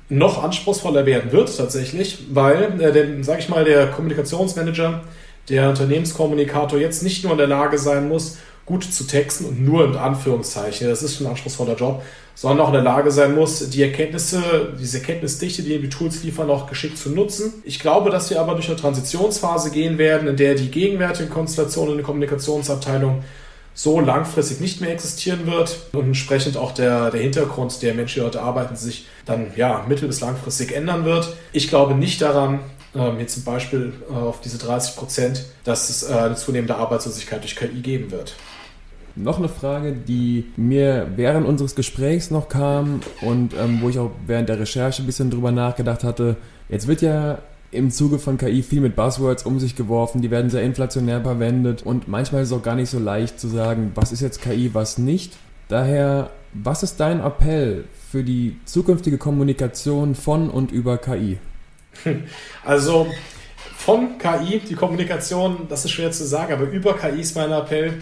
noch 0.10 0.44
anspruchsvoller 0.44 1.06
werden 1.06 1.32
wird 1.32 1.56
tatsächlich, 1.56 2.26
weil, 2.32 2.82
äh, 2.82 3.24
sage 3.24 3.40
ich 3.40 3.50
mal, 3.50 3.66
der 3.66 3.88
Kommunikationsmanager, 3.88 5.02
der 5.50 5.70
Unternehmenskommunikator 5.70 6.80
jetzt 6.80 7.04
nicht 7.04 7.24
nur 7.24 7.34
in 7.34 7.38
der 7.38 7.48
Lage 7.48 7.78
sein 7.78 8.08
muss, 8.08 8.38
gut 8.66 8.84
zu 8.84 9.06
texten 9.06 9.46
und 9.46 9.66
nur 9.66 9.86
in 9.86 9.96
Anführungszeichen, 9.96 10.88
das 10.88 11.04
ist 11.04 11.20
ein 11.20 11.28
anspruchsvoller 11.28 11.76
Job, 11.76 12.02
sondern 12.36 12.62
auch 12.62 12.70
in 12.70 12.76
der 12.76 12.84
Lage 12.84 13.12
sein 13.12 13.36
muss, 13.36 13.70
die 13.70 13.82
Erkenntnisse, 13.82 14.74
diese 14.80 15.00
Erkenntnisdichte, 15.00 15.64
die 15.64 15.80
die 15.80 15.90
Tools 15.90 16.24
liefern, 16.24 16.50
auch 16.50 16.68
geschickt 16.68 16.98
zu 16.98 17.10
nutzen. 17.10 17.54
Ich 17.66 17.80
glaube, 17.80 18.10
dass 18.10 18.30
wir 18.30 18.40
aber 18.40 18.54
durch 18.54 18.68
eine 18.68 18.78
Transitionsphase 18.78 19.72
gehen 19.72 19.98
werden, 19.98 20.28
in 20.30 20.38
der 20.38 20.56
die 20.56 20.72
gegenwärtige 20.72 21.30
Konstellation 21.30 21.90
in 21.90 21.98
der 21.98 22.06
Kommunikationsabteilung 22.06 23.24
so 23.74 24.00
langfristig 24.00 24.60
nicht 24.60 24.82
mehr 24.82 24.92
existieren 24.92 25.48
wird 25.48 25.78
und 25.94 26.06
entsprechend 26.06 26.58
auch 26.58 26.72
der, 26.72 27.12
der 27.12 27.22
Hintergrund 27.22 27.82
der 27.82 27.94
Menschen, 27.94 28.20
die 28.20 28.22
dort 28.22 28.36
arbeiten, 28.36 28.76
sich 28.76 29.08
dann 29.26 29.48
ja 29.56 29.86
mittel- 29.88 30.08
bis 30.08 30.22
langfristig 30.22 30.76
ändern 30.76 31.06
wird. 31.06 31.36
Ich 31.54 31.70
glaube 31.70 31.96
nicht 31.96 32.22
daran, 32.22 32.60
ähm, 32.96 33.20
jetzt 33.20 33.34
zum 33.34 33.44
Beispiel 33.44 33.94
äh, 34.10 34.14
auf 34.14 34.42
diese 34.42 34.58
30 34.60 34.96
Prozent, 34.96 35.46
dass 35.64 35.90
es 35.90 36.10
äh, 36.10 36.14
eine 36.14 36.36
zunehmende 36.36 36.76
Arbeitslosigkeit 36.76 37.42
durch 37.42 37.56
KI 37.56 37.82
geben 37.82 38.12
wird. 38.12 38.36
Noch 39.16 39.38
eine 39.38 39.50
Frage, 39.50 39.94
die 39.94 40.46
mir 40.56 41.08
während 41.16 41.48
unseres 41.48 41.76
Gesprächs 41.76 42.32
noch 42.32 42.50
kam 42.50 43.02
und 43.22 43.54
ähm, 43.54 43.80
wo 43.82 43.90
ich 43.90 44.00
auch 44.00 44.12
während 44.26 44.50
der 44.50 44.60
Recherche 44.60 45.04
ein 45.04 45.06
bisschen 45.06 45.30
drüber 45.30 45.52
nachgedacht 45.52 46.04
hatte. 46.04 46.38
Jetzt 46.68 46.88
wird 46.88 47.02
ja 47.04 47.38
im 47.74 47.92
Zuge 47.92 48.20
von 48.20 48.38
KI 48.38 48.64
viel 48.64 48.82
mit 48.82 48.96
Buzzwords 48.96 49.44
um 49.44 49.60
sich 49.60 49.76
geworfen, 49.76 50.22
die 50.22 50.32
werden 50.32 50.50
sehr 50.50 50.64
inflationär 50.64 51.22
verwendet 51.22 51.84
und 51.84 52.08
manchmal 52.08 52.44
ist 52.44 52.50
es 52.50 52.54
auch 52.54 52.64
gar 52.64 52.76
nicht 52.76 52.90
so 52.90 53.00
leicht 53.00 53.40
zu 53.40 53.48
sagen, 53.48 53.92
was 53.96 54.12
ist 54.12 54.22
jetzt 54.22 54.42
KI, 54.42 54.74
was 54.74 54.98
nicht. 54.98 55.34
Daher, 55.68 56.30
was 56.54 56.84
ist 56.84 57.00
dein 57.00 57.20
Appell 57.20 57.86
für 58.12 58.24
die 58.24 58.58
zukünftige 58.66 59.18
Kommunikation 59.18 60.16
von 60.16 60.50
und 60.50 60.72
über 60.72 60.98
KI? 60.98 61.38
Also 62.66 63.08
von 63.78 64.18
KI, 64.18 64.60
die 64.60 64.76
Kommunikation, 64.76 65.68
das 65.70 65.86
ist 65.86 65.92
schwer 65.92 66.12
zu 66.12 66.26
sagen, 66.26 66.54
aber 66.54 66.64
über 66.64 66.96
KI 66.96 67.22
ist 67.22 67.36
mein 67.36 67.52
Appell. 67.52 68.02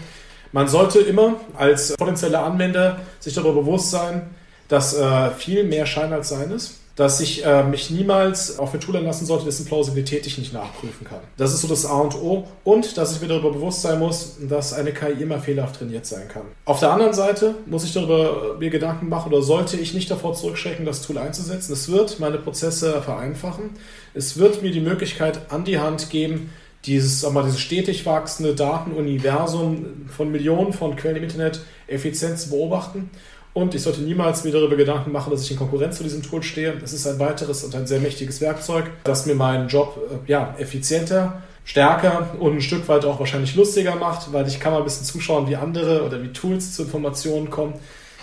Man 0.52 0.68
sollte 0.68 1.00
immer 1.00 1.36
als 1.56 1.94
potenzieller 1.96 2.44
Anwender 2.44 3.00
sich 3.20 3.34
darüber 3.34 3.62
bewusst 3.62 3.90
sein, 3.90 4.30
dass 4.68 4.96
äh, 4.96 5.30
viel 5.30 5.64
mehr 5.64 5.86
Schein 5.86 6.12
als 6.12 6.28
Sein 6.28 6.50
ist 6.50 6.81
dass 6.96 7.20
ich 7.20 7.44
äh, 7.44 7.64
mich 7.64 7.90
niemals 7.90 8.58
auf 8.58 8.74
ein 8.74 8.80
Tool 8.80 8.96
einlassen 8.96 9.26
sollte, 9.26 9.46
dessen 9.46 9.64
Plausibilität 9.64 10.26
ich 10.26 10.36
nicht 10.36 10.52
nachprüfen 10.52 11.06
kann. 11.06 11.20
Das 11.38 11.54
ist 11.54 11.62
so 11.62 11.68
das 11.68 11.86
A 11.86 11.98
und 11.98 12.14
O. 12.16 12.46
Und 12.64 12.98
dass 12.98 13.14
ich 13.14 13.22
mir 13.22 13.28
darüber 13.28 13.52
bewusst 13.52 13.80
sein 13.80 13.98
muss, 13.98 14.36
dass 14.48 14.74
eine 14.74 14.92
KI 14.92 15.22
immer 15.22 15.38
fehlerhaft 15.38 15.76
trainiert 15.76 16.04
sein 16.04 16.28
kann. 16.28 16.42
Auf 16.66 16.80
der 16.80 16.90
anderen 16.92 17.14
Seite 17.14 17.54
muss 17.66 17.84
ich 17.84 17.94
darüber 17.94 18.56
mir 18.58 18.68
Gedanken 18.68 19.08
machen 19.08 19.32
oder 19.32 19.42
sollte 19.42 19.78
ich 19.78 19.94
nicht 19.94 20.10
davor 20.10 20.34
zurückschrecken, 20.34 20.84
das 20.84 21.02
Tool 21.02 21.16
einzusetzen. 21.16 21.72
Es 21.72 21.90
wird 21.90 22.20
meine 22.20 22.38
Prozesse 22.38 23.00
vereinfachen. 23.00 23.70
Es 24.12 24.36
wird 24.36 24.62
mir 24.62 24.70
die 24.70 24.80
Möglichkeit 24.80 25.50
an 25.50 25.64
die 25.64 25.78
Hand 25.78 26.10
geben, 26.10 26.50
dieses, 26.84 27.28
mal, 27.30 27.44
dieses 27.44 27.60
stetig 27.60 28.04
wachsende 28.04 28.54
Datenuniversum 28.54 30.06
von 30.08 30.30
Millionen 30.30 30.72
von 30.72 30.96
Quellen 30.96 31.16
im 31.16 31.22
Internet 31.22 31.60
effizient 31.86 32.38
zu 32.38 32.50
beobachten 32.50 33.08
und 33.54 33.74
ich 33.74 33.82
sollte 33.82 34.00
niemals 34.00 34.44
mir 34.44 34.52
darüber 34.52 34.76
Gedanken 34.76 35.12
machen, 35.12 35.30
dass 35.30 35.42
ich 35.42 35.50
in 35.50 35.58
Konkurrenz 35.58 35.98
zu 35.98 36.04
diesem 36.04 36.22
Tool 36.22 36.42
stehe. 36.42 36.74
Es 36.82 36.92
ist 36.92 37.06
ein 37.06 37.18
weiteres 37.18 37.62
und 37.64 37.74
ein 37.74 37.86
sehr 37.86 38.00
mächtiges 38.00 38.40
Werkzeug, 38.40 38.90
das 39.04 39.26
mir 39.26 39.34
meinen 39.34 39.68
Job 39.68 39.98
äh, 40.10 40.30
ja, 40.30 40.54
effizienter, 40.58 41.42
stärker 41.64 42.34
und 42.38 42.54
ein 42.54 42.62
Stück 42.62 42.88
weit 42.88 43.04
auch 43.04 43.20
wahrscheinlich 43.20 43.54
lustiger 43.54 43.94
macht, 43.96 44.32
weil 44.32 44.48
ich 44.48 44.58
kann 44.58 44.72
mal 44.72 44.78
ein 44.78 44.84
bisschen 44.84 45.04
zuschauen, 45.04 45.48
wie 45.48 45.56
andere 45.56 46.04
oder 46.04 46.22
wie 46.22 46.28
Tools 46.28 46.74
zu 46.74 46.84
Informationen 46.84 47.50
kommen. 47.50 47.74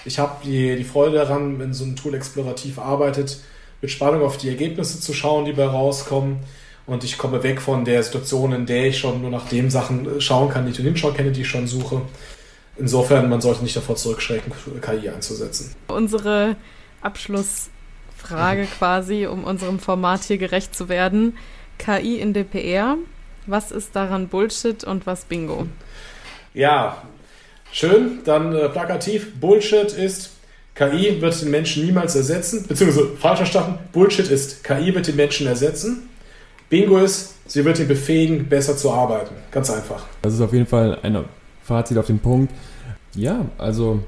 Ich 0.03 0.17
habe 0.17 0.43
die, 0.43 0.75
die 0.75 0.83
Freude 0.83 1.17
daran, 1.17 1.59
wenn 1.59 1.73
so 1.73 1.85
ein 1.85 1.95
Tool 1.95 2.15
explorativ 2.15 2.79
arbeitet, 2.79 3.37
mit 3.81 3.91
Spannung 3.91 4.23
auf 4.23 4.37
die 4.37 4.49
Ergebnisse 4.49 4.99
zu 4.99 5.13
schauen, 5.13 5.45
die 5.45 5.53
bei 5.53 5.65
rauskommen. 5.65 6.37
Und 6.87 7.03
ich 7.03 7.19
komme 7.19 7.43
weg 7.43 7.61
von 7.61 7.85
der 7.85 8.01
Situation, 8.01 8.51
in 8.51 8.65
der 8.65 8.87
ich 8.87 8.97
schon 8.97 9.21
nur 9.21 9.29
nach 9.29 9.47
den 9.47 9.69
Sachen 9.69 10.17
äh, 10.17 10.21
schauen 10.21 10.49
kann, 10.49 10.65
die 10.65 10.81
ich 10.81 10.99
Show 10.99 11.11
kenne, 11.11 11.31
die 11.31 11.41
ich 11.41 11.47
schon 11.47 11.67
suche 11.67 12.01
insofern, 12.79 13.29
man 13.29 13.41
sollte 13.41 13.63
nicht 13.63 13.75
davor 13.75 13.95
zurückschrecken, 13.95 14.51
KI 14.81 15.09
einzusetzen. 15.09 15.75
Unsere 15.87 16.55
Abschlussfrage 17.01 18.65
quasi, 18.77 19.27
um 19.27 19.43
unserem 19.43 19.79
Format 19.79 20.23
hier 20.23 20.37
gerecht 20.37 20.75
zu 20.75 20.89
werden. 20.89 21.37
KI 21.77 22.19
in 22.19 22.33
DPR, 22.33 22.97
was 23.45 23.71
ist 23.71 23.95
daran 23.95 24.27
Bullshit 24.27 24.83
und 24.83 25.07
was 25.07 25.25
Bingo? 25.25 25.67
Ja, 26.53 27.03
schön, 27.71 28.19
dann 28.25 28.53
äh, 28.53 28.69
plakativ. 28.69 29.39
Bullshit 29.39 29.93
ist, 29.93 30.31
KI 30.75 31.21
wird 31.21 31.41
den 31.41 31.51
Menschen 31.51 31.85
niemals 31.85 32.15
ersetzen, 32.15 32.65
beziehungsweise 32.67 33.15
falsch 33.17 33.37
verstanden, 33.37 33.79
Bullshit 33.91 34.29
ist, 34.29 34.63
KI 34.63 34.93
wird 34.93 35.07
den 35.07 35.15
Menschen 35.15 35.47
ersetzen. 35.47 36.09
Bingo 36.69 36.99
ist, 36.99 37.33
sie 37.47 37.65
wird 37.65 37.79
ihn 37.79 37.87
befähigen, 37.87 38.47
besser 38.47 38.77
zu 38.77 38.91
arbeiten. 38.91 39.35
Ganz 39.51 39.71
einfach. 39.71 40.05
Das 40.21 40.33
ist 40.33 40.41
auf 40.41 40.53
jeden 40.53 40.67
Fall 40.67 40.99
ein 41.01 41.25
Fazit 41.69 41.97
auf 41.99 42.07
den 42.07 42.19
Punkt. 42.19 42.51
Ja, 43.15 43.45
also 43.59 43.99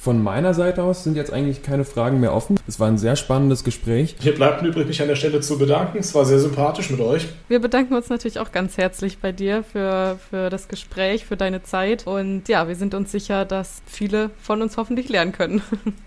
von 0.00 0.22
meiner 0.22 0.54
Seite 0.54 0.82
aus 0.82 1.04
sind 1.04 1.14
jetzt 1.16 1.30
eigentlich 1.30 1.62
keine 1.62 1.84
Fragen 1.84 2.20
mehr 2.20 2.32
offen. 2.32 2.58
Es 2.66 2.80
war 2.80 2.88
ein 2.88 2.96
sehr 2.96 3.16
spannendes 3.16 3.64
Gespräch. 3.64 4.16
Hier 4.18 4.34
bleibt 4.34 4.62
übrig, 4.62 4.86
mich 4.86 5.02
an 5.02 5.08
der 5.08 5.16
Stelle 5.16 5.40
zu 5.40 5.58
bedanken. 5.58 5.98
Es 5.98 6.14
war 6.14 6.24
sehr 6.24 6.38
sympathisch 6.38 6.88
mit 6.88 7.00
euch. 7.00 7.28
Wir 7.48 7.58
bedanken 7.58 7.94
uns 7.94 8.08
natürlich 8.08 8.38
auch 8.38 8.50
ganz 8.50 8.78
herzlich 8.78 9.18
bei 9.18 9.30
dir 9.30 9.62
für, 9.62 10.18
für 10.30 10.48
das 10.48 10.68
Gespräch, 10.68 11.26
für 11.26 11.36
deine 11.36 11.62
Zeit. 11.64 12.06
Und 12.06 12.48
ja, 12.48 12.66
wir 12.66 12.76
sind 12.76 12.94
uns 12.94 13.12
sicher, 13.12 13.44
dass 13.44 13.82
viele 13.84 14.30
von 14.40 14.62
uns 14.62 14.78
hoffentlich 14.78 15.10
lernen 15.10 15.32
können. 15.32 15.60